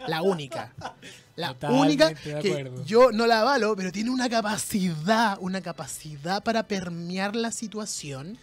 [0.07, 0.75] La única.
[1.37, 6.65] La Totalmente única que yo no la avalo, pero tiene una capacidad, una capacidad para
[6.69, 8.39] permear la situación.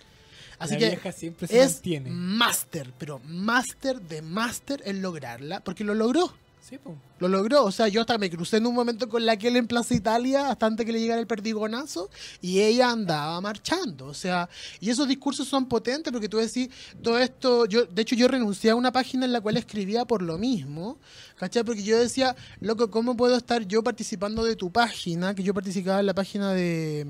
[0.62, 2.09] Así La que vieja siempre se es mantiene.
[2.12, 6.32] máster, pero máster de máster en lograrla, porque lo logró.
[6.62, 6.95] Sí, po.
[7.20, 9.57] Lo logró, o sea, yo hasta me crucé en un momento con la que él
[9.57, 12.09] en Plaza Italia, hasta antes que le llegara el perdigonazo,
[12.39, 14.47] y ella andaba marchando, o sea,
[14.80, 16.70] y esos discursos son potentes porque tú decís,
[17.01, 20.22] todo esto, yo, de hecho yo renuncié a una página en la cual escribía por
[20.22, 20.99] lo mismo,
[21.38, 21.64] ¿cachai?
[21.64, 25.34] Porque yo decía, loco, ¿cómo puedo estar yo participando de tu página?
[25.34, 27.05] Que yo participaba en la página de...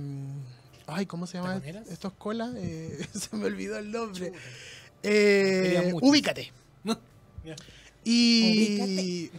[0.93, 1.53] Ay, ¿cómo se llama?
[1.55, 1.87] ¿Taconeras?
[1.89, 4.31] Estos colas, eh, se me olvidó el nombre.
[5.03, 6.51] Eh, ubícate.
[8.03, 9.29] Y,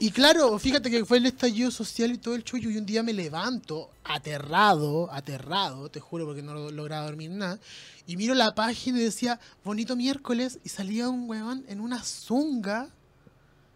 [0.00, 3.04] y claro, fíjate que fue el estallido social y todo el chollo y un día
[3.04, 7.60] me levanto aterrado, aterrado, te juro porque no lo- lograba dormir nada,
[8.08, 12.88] y miro la página y decía, bonito miércoles, y salía un weón en una zunga,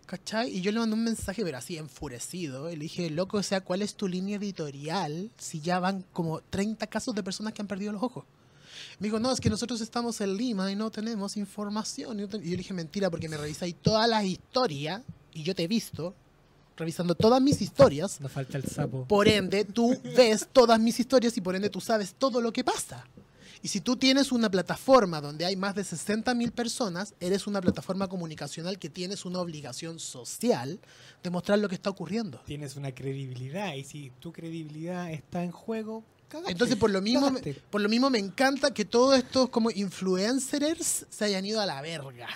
[0.04, 0.56] ¿cachai?
[0.56, 3.60] Y yo le mandé un mensaje, pero así enfurecido, y le dije, loco, o sea,
[3.60, 7.68] ¿cuál es tu línea editorial si ya van como 30 casos de personas que han
[7.68, 8.24] perdido los ojos?
[8.98, 12.18] Me dijo, no, es que nosotros estamos en Lima y no tenemos información.
[12.20, 15.02] Y yo le dije, mentira, porque me revisáis todas las historias
[15.32, 16.14] y yo te he visto
[16.76, 18.20] revisando todas mis historias.
[18.20, 19.04] Nos falta el sapo.
[19.04, 22.64] Por ende, tú ves todas mis historias y por ende tú sabes todo lo que
[22.64, 23.04] pasa.
[23.64, 27.62] Y si tú tienes una plataforma donde hay más de 60 mil personas, eres una
[27.62, 30.78] plataforma comunicacional que tienes una obligación social
[31.22, 32.42] de mostrar lo que está ocurriendo.
[32.44, 36.52] Tienes una credibilidad y si tu credibilidad está en juego, cagaste.
[36.52, 41.06] Entonces, por lo mismo, me, por lo mismo me encanta que todos estos como influencers
[41.08, 42.28] se hayan ido a la verga.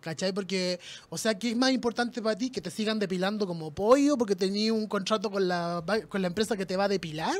[0.00, 0.32] ¿Cachai?
[0.32, 2.50] Porque, o sea, ¿qué es más importante para ti?
[2.50, 6.56] ¿Que te sigan depilando como pollo porque tenías un contrato con la, con la empresa
[6.56, 7.34] que te va a depilar?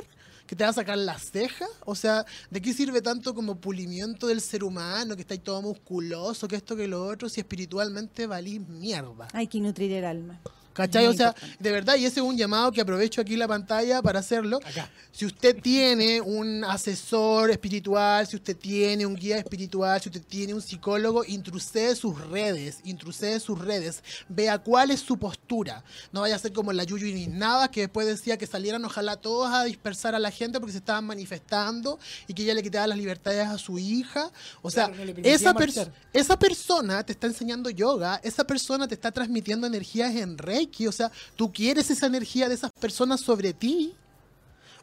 [0.46, 1.68] ¿Que te va a sacar las cejas?
[1.84, 5.14] O sea, ¿de qué sirve tanto como pulimiento del ser humano?
[5.14, 9.28] Que estáis todo musculoso, que esto, que lo otro, si espiritualmente valís mierda.
[9.32, 10.40] Hay que nutrir el alma.
[10.72, 11.04] ¿Cachai?
[11.06, 11.56] Muy O sea, importante.
[11.60, 14.58] de verdad, y ese es un llamado que aprovecho aquí la pantalla para hacerlo.
[14.64, 14.90] Acá.
[15.12, 20.54] Si usted tiene un asesor espiritual, si usted tiene un guía espiritual, si usted tiene
[20.54, 25.84] un psicólogo, intrusee sus redes, intrusee sus redes, vea cuál es su postura.
[26.12, 29.16] No vaya a ser como la Yuyu y Nava, que después decía que salieran ojalá
[29.16, 32.86] todos a dispersar a la gente porque se estaban manifestando y que ella le quitaba
[32.86, 34.30] las libertades a su hija.
[34.62, 34.94] O sea, no
[35.24, 35.92] esa, pers- marchar.
[36.12, 40.92] esa persona te está enseñando yoga, esa persona te está transmitiendo energías en Reiki, o
[40.92, 43.94] sea, tú quieres esa energía de esas personas sobre ti.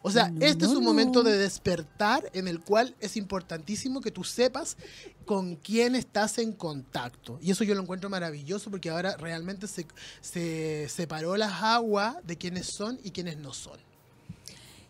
[0.02, 4.00] O sea, No, este es no, un momento de despertar en el cual es importantísimo
[4.00, 4.78] que tú sepas
[5.26, 7.38] con quién estás en contacto.
[7.42, 9.86] Y eso yo lo encuentro maravilloso porque ahora realmente se,
[10.22, 13.78] se separó las aguas de quiénes son y quiénes no son.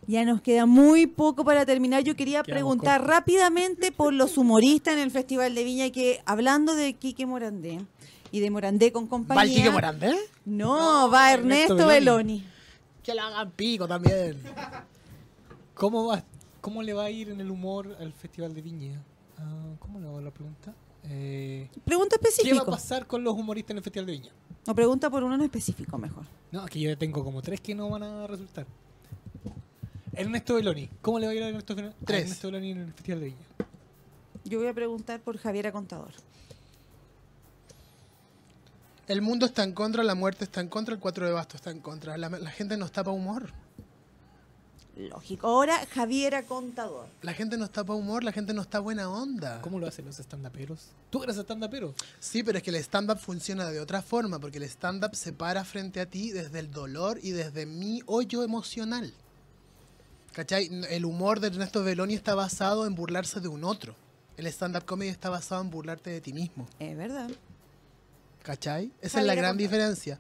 [0.06, 2.04] Ya nos queda muy poco para terminar.
[2.04, 6.76] Yo quería Quedamos preguntar rápidamente por los humoristas en el Festival de Viña, que hablando
[6.76, 7.80] de Quique Morandé
[8.32, 9.60] y de Morandé con compañía.
[9.60, 10.16] ¿Va el Morandé?
[10.46, 12.34] No, va Ernesto Ernesto Beloni.
[12.40, 12.46] Beloni.
[13.04, 14.42] Que la hagan pico también.
[15.74, 16.24] ¿Cómo, va,
[16.62, 19.02] ¿Cómo le va a ir en el humor al Festival de Viña?
[19.38, 20.74] Ah, ¿Cómo le hago la pregunta?
[21.06, 24.32] Eh, Pregunta ¿Qué va a pasar con los humoristas en el Festival de Viña?
[24.68, 26.26] O pregunta por uno en específico, mejor.
[26.52, 28.68] No, que yo tengo como tres que no van a resultar.
[30.14, 30.90] Ernesto Beloni.
[31.02, 32.24] ¿Cómo le va a ir a Ernesto, a Tres.
[32.24, 33.46] Ernesto Beloni en el Festival de Viña?
[34.44, 36.12] Yo voy a preguntar por Javiera Contador.
[39.10, 41.72] El mundo está en contra, la muerte está en contra, el 4 de basto está
[41.72, 42.16] en contra.
[42.16, 43.52] La, la gente nos tapa humor.
[44.96, 45.48] Lógico.
[45.48, 47.08] Ahora Javiera Contador.
[47.24, 49.62] La gente no está para humor, la gente no está buena onda.
[49.62, 50.90] ¿Cómo lo hacen los stand-uperos?
[51.10, 51.96] ¿Tú eres stand-upero?
[52.20, 55.64] Sí, pero es que el stand-up funciona de otra forma, porque el stand-up se para
[55.64, 59.12] frente a ti desde el dolor y desde mi hoyo emocional.
[60.34, 60.70] ¿Cachai?
[60.90, 63.96] El humor de Ernesto Beloni está basado en burlarse de un otro.
[64.38, 66.68] El stand-up comedy está basado en burlarte de ti mismo.
[66.78, 67.32] Es verdad.
[68.50, 68.92] ¿Cachai?
[69.00, 70.20] Esa es la gran diferencia.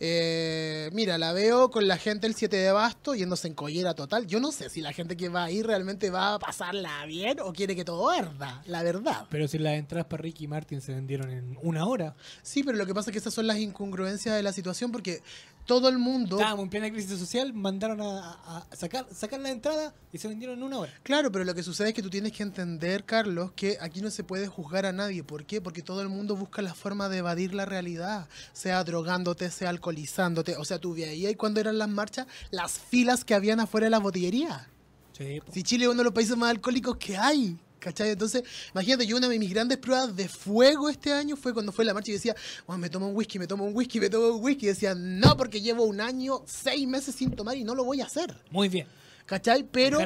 [0.00, 4.26] Eh, mira, la veo con la gente el 7 de basto yéndose en collera total.
[4.26, 7.52] Yo no sé si la gente que va ahí realmente va a pasarla bien o
[7.52, 9.26] quiere que todo arda, la verdad.
[9.30, 12.16] Pero si las entradas para Ricky Martin se vendieron en una hora.
[12.42, 15.22] Sí, pero lo que pasa es que esas son las incongruencias de la situación porque
[15.70, 16.36] todo el mundo...
[16.36, 20.64] Estábamos en plena crisis social, mandaron a, sacar, sacar la entrada y se vendieron en
[20.64, 20.92] una hora.
[21.04, 24.10] Claro, pero lo que sucede es que tú tienes que entender, Carlos, que aquí no
[24.10, 25.22] se puede juzgar a nadie.
[25.22, 25.60] ¿Por qué?
[25.60, 30.56] Porque todo el mundo busca la forma de evadir la realidad, sea drogándote, sea alcoholizándote.
[30.56, 34.00] O sea, tú veías cuando eran las marchas, las filas que habían afuera de la
[34.00, 34.68] botillería.
[35.12, 35.40] Sí.
[35.52, 37.56] Si Chile es uno de los países más alcohólicos que hay.
[37.80, 38.10] ¿Cachai?
[38.10, 41.84] Entonces, imagínate, yo una de mis grandes pruebas de fuego este año fue cuando fue
[41.84, 44.28] la marcha y decía, "Bueno, me tomo un whisky, me tomo un whisky, me tomo
[44.36, 44.66] un whisky.
[44.66, 48.02] Y decía, no, porque llevo un año, seis meses sin tomar y no lo voy
[48.02, 48.36] a hacer.
[48.50, 48.86] Muy bien.
[49.26, 49.62] ¿Cachai?
[49.64, 49.98] Pero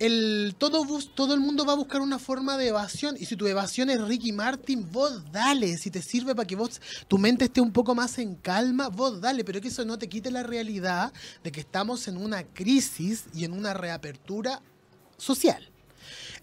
[0.00, 3.16] el todo, bus- todo el mundo va a buscar una forma de evasión.
[3.18, 5.76] Y si tu evasión es Ricky Martin, vos dale.
[5.78, 9.20] Si te sirve para que vos, tu mente esté un poco más en calma, vos
[9.20, 9.44] dale.
[9.44, 13.44] Pero que eso no te quite la realidad de que estamos en una crisis y
[13.44, 14.60] en una reapertura
[15.16, 15.67] social.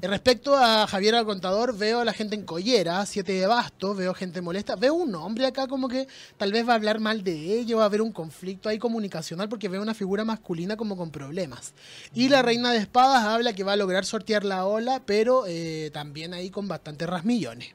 [0.05, 3.95] Eh, Respecto a Javier al Contador, veo a la gente en collera, siete de basto,
[3.95, 7.23] veo gente molesta, veo un hombre acá como que tal vez va a hablar mal
[7.23, 10.95] de ella, va a haber un conflicto ahí comunicacional porque veo una figura masculina como
[10.95, 11.73] con problemas.
[12.13, 15.89] Y la reina de espadas habla que va a lograr sortear la ola, pero eh,
[15.91, 17.69] también ahí con bastantes rasmillones.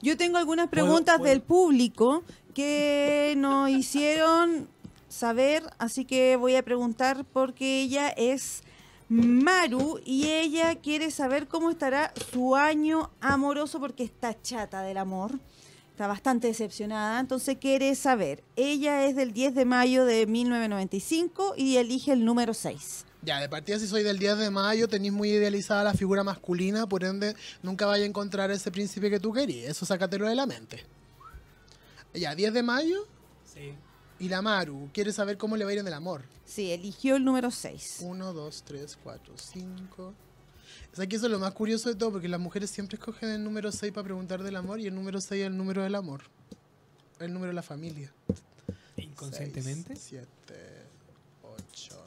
[0.00, 1.28] Yo tengo algunas ¿Puedo- preguntas puedo?
[1.30, 2.22] del público
[2.54, 4.68] que nos hicieron
[5.08, 8.62] saber, así que voy a preguntar porque ella es
[9.08, 15.32] Maru y ella quiere saber cómo estará su año amoroso porque está chata del amor.
[15.90, 18.44] Está bastante decepcionada, entonces quiere saber.
[18.54, 23.04] Ella es del 10 de mayo de 1995 y elige el número 6.
[23.22, 26.88] Ya, de partida si soy del 10 de mayo, tenéis muy idealizada la figura masculina,
[26.88, 29.70] por ende nunca vaya a encontrar ese príncipe que tú querías.
[29.70, 30.84] Eso sácatelo de la mente.
[32.14, 33.06] Ya, 10 de mayo
[33.44, 33.74] Sí.
[34.18, 36.22] Y la Maru quiere saber cómo le va a ir en el amor.
[36.44, 37.98] Sí, eligió el número 6.
[38.02, 40.14] 1, 2, 3, 4, 5.
[40.92, 43.28] O sea que eso es lo más curioso de todo, porque las mujeres siempre escogen
[43.28, 45.94] el número 6 para preguntar del amor y el número 6 es el número del
[45.94, 46.22] amor.
[47.20, 48.12] El número de la familia.
[48.96, 49.94] Inconscientemente.
[49.96, 50.26] 7,
[51.42, 52.04] 8,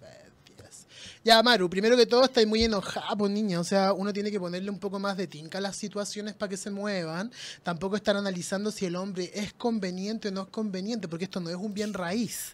[0.00, 0.86] 9, 10.
[1.24, 3.58] Ya, Maru, primero que todo estáis muy enojada, pues niña.
[3.58, 6.50] O sea, uno tiene que ponerle un poco más de tinca a las situaciones para
[6.50, 7.32] que se muevan.
[7.62, 11.48] Tampoco estar analizando si el hombre es conveniente o no es conveniente, porque esto no
[11.48, 12.52] es un bien raíz.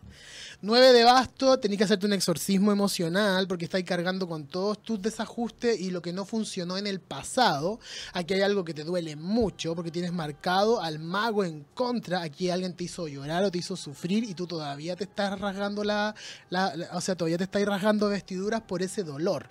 [0.63, 5.01] 9 de basto, tenés que hacerte un exorcismo emocional porque estáis cargando con todos tus
[5.01, 7.81] desajustes y lo que no funcionó en el pasado.
[8.13, 12.21] Aquí hay algo que te duele mucho porque tienes marcado al mago en contra.
[12.21, 15.83] Aquí alguien te hizo llorar o te hizo sufrir y tú todavía te estás rasgando
[15.83, 16.15] la,
[16.51, 19.47] la- o sea, todavía te estás rasgando vestiduras por ese dolor.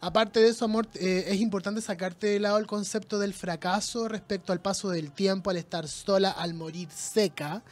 [0.00, 4.50] Aparte de eso, amor, eh, es importante sacarte de lado el concepto del fracaso respecto
[4.52, 7.62] al paso del tiempo, al estar sola, al morir seca.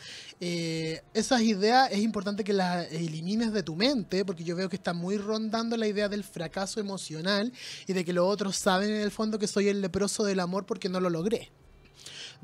[0.41, 4.77] Eh, esas ideas es importante que las elimines de tu mente, porque yo veo que
[4.77, 7.53] está muy rondando la idea del fracaso emocional
[7.87, 10.67] y de que los otros saben en el fondo que soy el leproso del amor
[10.67, 11.51] porque no lo logré.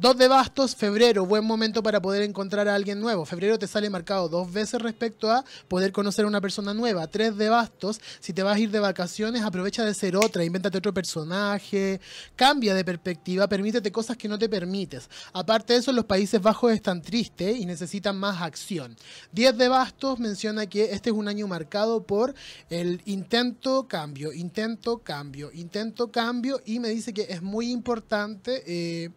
[0.00, 3.24] Dos de bastos, febrero, buen momento para poder encontrar a alguien nuevo.
[3.24, 7.08] Febrero te sale marcado dos veces respecto a poder conocer a una persona nueva.
[7.08, 10.78] Tres de bastos, si te vas a ir de vacaciones, aprovecha de ser otra, invéntate
[10.78, 12.00] otro personaje,
[12.36, 15.10] cambia de perspectiva, permítete cosas que no te permites.
[15.32, 18.96] Aparte de eso, los Países Bajos están tristes y necesitan más acción.
[19.32, 22.36] Diez de bastos menciona que este es un año marcado por
[22.70, 28.62] el intento, cambio, intento, cambio, intento, cambio y me dice que es muy importante...
[28.64, 29.10] eh,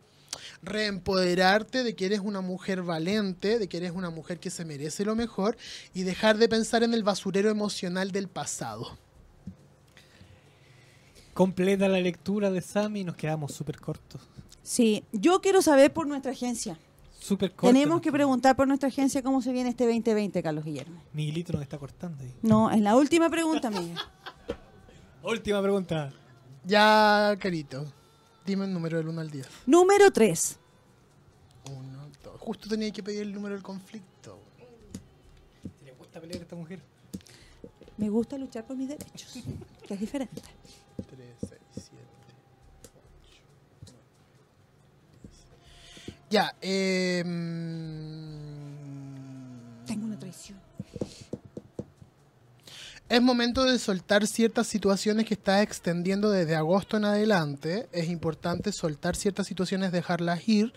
[0.61, 5.05] reempoderarte de que eres una mujer valente, de que eres una mujer que se merece
[5.05, 5.57] lo mejor
[5.93, 8.97] y dejar de pensar en el basurero emocional del pasado.
[11.33, 14.21] Completa la lectura de Sammy y nos quedamos súper cortos.
[14.63, 16.77] Sí, yo quiero saber por nuestra agencia.
[17.19, 17.71] Súper cortos.
[17.71, 21.01] Tenemos que preguntar por nuestra agencia cómo se viene este 2020, Carlos Guillermo.
[21.13, 22.33] Miguelito nos está cortando ahí.
[22.41, 23.97] No, es la última pregunta, Miguel.
[25.23, 26.11] Última pregunta.
[26.65, 27.85] Ya, carito,
[28.45, 29.47] Dime el número del 1 al 10.
[29.67, 30.57] Número 3.
[31.69, 32.39] 1, 2.
[32.39, 34.39] Justo tenía que pedir el número del conflicto.
[35.85, 36.81] ¿Le gusta pelear a esta mujer?
[37.97, 39.31] Me gusta luchar por mis derechos,
[39.87, 40.41] que es diferente.
[40.41, 41.87] 3, 6, 7,
[42.83, 43.43] 8,
[43.83, 43.97] 9,
[46.05, 46.31] 10.
[46.31, 47.21] Ya, eh...
[49.85, 50.60] Tengo una traición.
[53.11, 57.89] Es momento de soltar ciertas situaciones que estás extendiendo desde agosto en adelante.
[57.91, 60.71] Es importante soltar ciertas situaciones, dejarlas ir.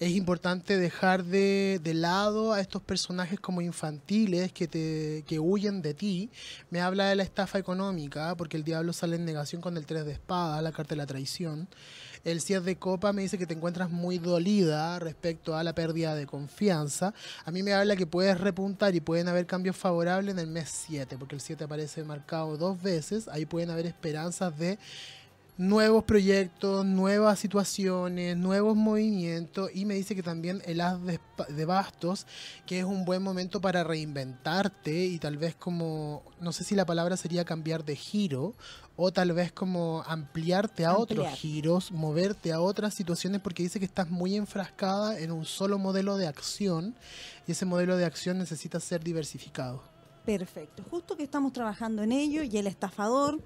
[0.00, 5.80] Es importante dejar de, de lado a estos personajes como infantiles que, te, que huyen
[5.80, 6.28] de ti.
[6.70, 10.06] Me habla de la estafa económica, porque el diablo sale en negación con el 3
[10.06, 11.68] de espada, la carta de la traición.
[12.26, 16.16] El 7 de copa me dice que te encuentras muy dolida respecto a la pérdida
[16.16, 17.14] de confianza.
[17.44, 20.68] A mí me habla que puedes repuntar y pueden haber cambios favorables en el mes
[20.88, 23.28] 7, porque el 7 aparece marcado dos veces.
[23.28, 24.76] Ahí pueden haber esperanzas de
[25.56, 32.26] nuevos proyectos, nuevas situaciones, nuevos movimientos y me dice que también el espa- de bastos,
[32.66, 36.84] que es un buen momento para reinventarte y tal vez como, no sé si la
[36.84, 38.54] palabra sería cambiar de giro
[38.96, 43.84] o tal vez como ampliarte a otros giros, moverte a otras situaciones porque dice que
[43.84, 46.94] estás muy enfrascada en un solo modelo de acción
[47.46, 49.82] y ese modelo de acción necesita ser diversificado.
[50.24, 50.82] Perfecto.
[50.90, 53.38] Justo que estamos trabajando en ello y el estafador,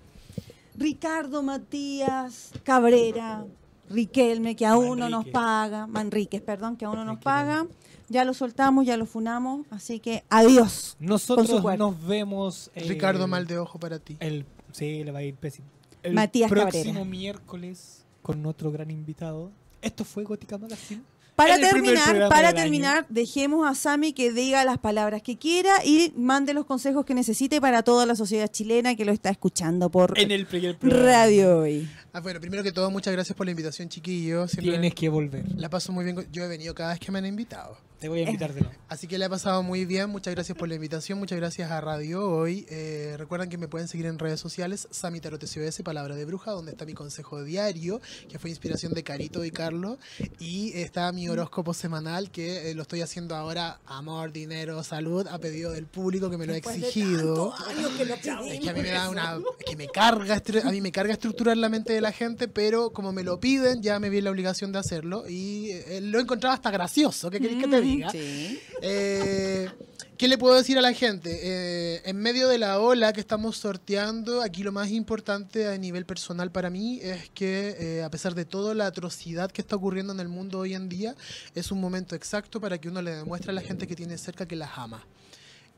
[0.77, 3.45] Ricardo Matías Cabrera,
[3.91, 7.67] Riquelme, que aún no nos paga, Manríquez, perdón, que aún no nos paga.
[8.09, 10.97] Ya lo soltamos, ya lo funamos, así que adiós.
[10.99, 12.71] Con su Nosotros nos vemos.
[12.75, 14.17] eh, Ricardo, mal de ojo para ti.
[14.21, 15.67] El, sí, le va a ir pésimo.
[16.03, 17.05] El Matías próximo Cabrera.
[17.05, 19.51] miércoles con otro gran invitado.
[19.83, 21.03] Esto fue Gótica Magazine.
[21.37, 22.57] Para En el primer terminar, para año.
[22.57, 27.15] terminar, dejemos a Sami que diga las palabras que quiera y mande los consejos que
[27.15, 30.47] necesite para toda la sociedad chilena que lo está escuchando por En el.
[30.83, 31.89] Radio Hoy.
[32.13, 34.51] Ah, bueno, primero que todo, muchas gracias por la invitación, chiquillos.
[34.51, 35.45] Siempre Tienes que volver.
[35.57, 36.27] La paso muy bien.
[36.33, 37.79] Yo he venido cada vez que me han invitado.
[38.01, 38.75] Te voy a invitar de nuevo.
[38.89, 40.09] Así que la he pasado muy bien.
[40.09, 41.19] Muchas gracias por la invitación.
[41.19, 42.67] Muchas gracias a Radio Hoy.
[42.71, 44.89] Eh, recuerden que me pueden seguir en redes sociales.
[44.91, 49.05] Sami Tarot SOS, Palabra de Bruja, donde está mi consejo diario, que fue inspiración de
[49.05, 49.99] Carito y Carlos.
[50.39, 53.81] Y está mi horóscopo semanal, que eh, lo estoy haciendo ahora.
[53.85, 57.53] Amor, dinero, salud, a pedido del público que me lo ha exigido.
[58.51, 59.37] Es que a mí me da una.
[59.59, 62.91] es que me carga, a mí me carga estructurar la mente de la gente, pero
[62.91, 65.29] como me lo piden, ya me vi en la obligación de hacerlo.
[65.29, 67.31] Y eh, lo he encontrado hasta gracioso.
[67.31, 68.11] ¿Qué queréis que te diga?
[68.11, 68.59] Sí.
[68.83, 69.69] Eh,
[70.17, 71.39] ¿Qué le puedo decir a la gente?
[71.43, 76.05] Eh, en medio de la ola que estamos sorteando, aquí lo más importante a nivel
[76.05, 80.21] personal para mí es que a pesar de toda la atrocidad que está ocurriendo en
[80.21, 81.15] el mundo hoy en día,
[81.55, 84.47] es un momento exacto para que uno le demuestre a la gente que tiene cerca
[84.47, 85.07] que las ama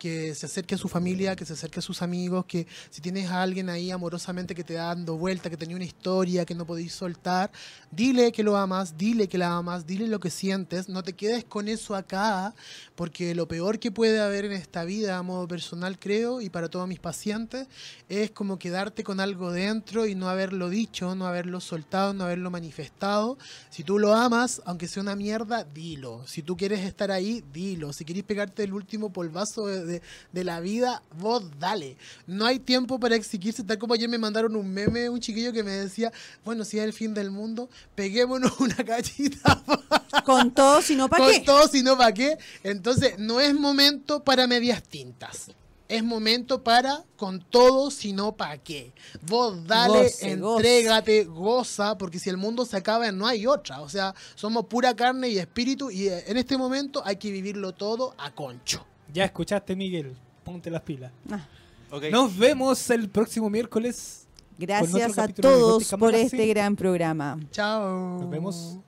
[0.03, 3.31] que se acerque a su familia, que se acerque a sus amigos, que si tienes
[3.31, 6.67] a alguien ahí amorosamente que te da dando vuelta, que tenía una historia que no
[6.67, 7.53] podéis soltar,
[7.93, 11.45] dile que lo amas, dile que la amas, dile lo que sientes, no te quedes
[11.45, 12.53] con eso acá,
[12.97, 16.69] porque lo peor que puede haber en esta vida a modo personal, creo, y para
[16.69, 17.69] todos mis pacientes,
[18.09, 22.51] es como quedarte con algo dentro y no haberlo dicho, no haberlo soltado, no haberlo
[22.51, 23.39] manifestado.
[23.71, 26.27] Si tú lo amas, aunque sea una mierda, dilo.
[26.27, 27.93] Si tú quieres estar ahí, dilo.
[27.93, 31.97] Si querés pegarte el último polvazo de, de- de la vida, vos dale.
[32.27, 35.63] No hay tiempo para exigirse, tal como ayer me mandaron un meme, un chiquillo que
[35.63, 36.13] me decía,
[36.45, 39.63] bueno, si es el fin del mundo, peguémonos una cachita
[40.25, 41.41] Con todo, si no, ¿para con qué?
[41.41, 42.37] todo, si no, ¿para qué?
[42.63, 45.51] Entonces, no es momento para medias tintas.
[45.89, 48.93] Es momento para con todo, si no, ¿para qué?
[49.27, 50.57] Vos dale, Goce, goce.
[50.67, 53.83] entrégate, goza, porque si el mundo se acaba, no hay otra.
[53.83, 58.15] O sea, somos pura carne y espíritu y en este momento hay que vivirlo todo
[58.17, 58.87] a concho.
[59.13, 60.15] Ya escuchaste, Miguel.
[60.45, 61.13] Ponte las pilas.
[61.31, 61.47] Ah,
[61.91, 62.05] Ok.
[62.11, 64.27] Nos vemos el próximo miércoles.
[64.59, 67.39] gracias a todos por este gran programa.
[67.51, 68.21] Chao.
[68.21, 68.79] Nos vemos.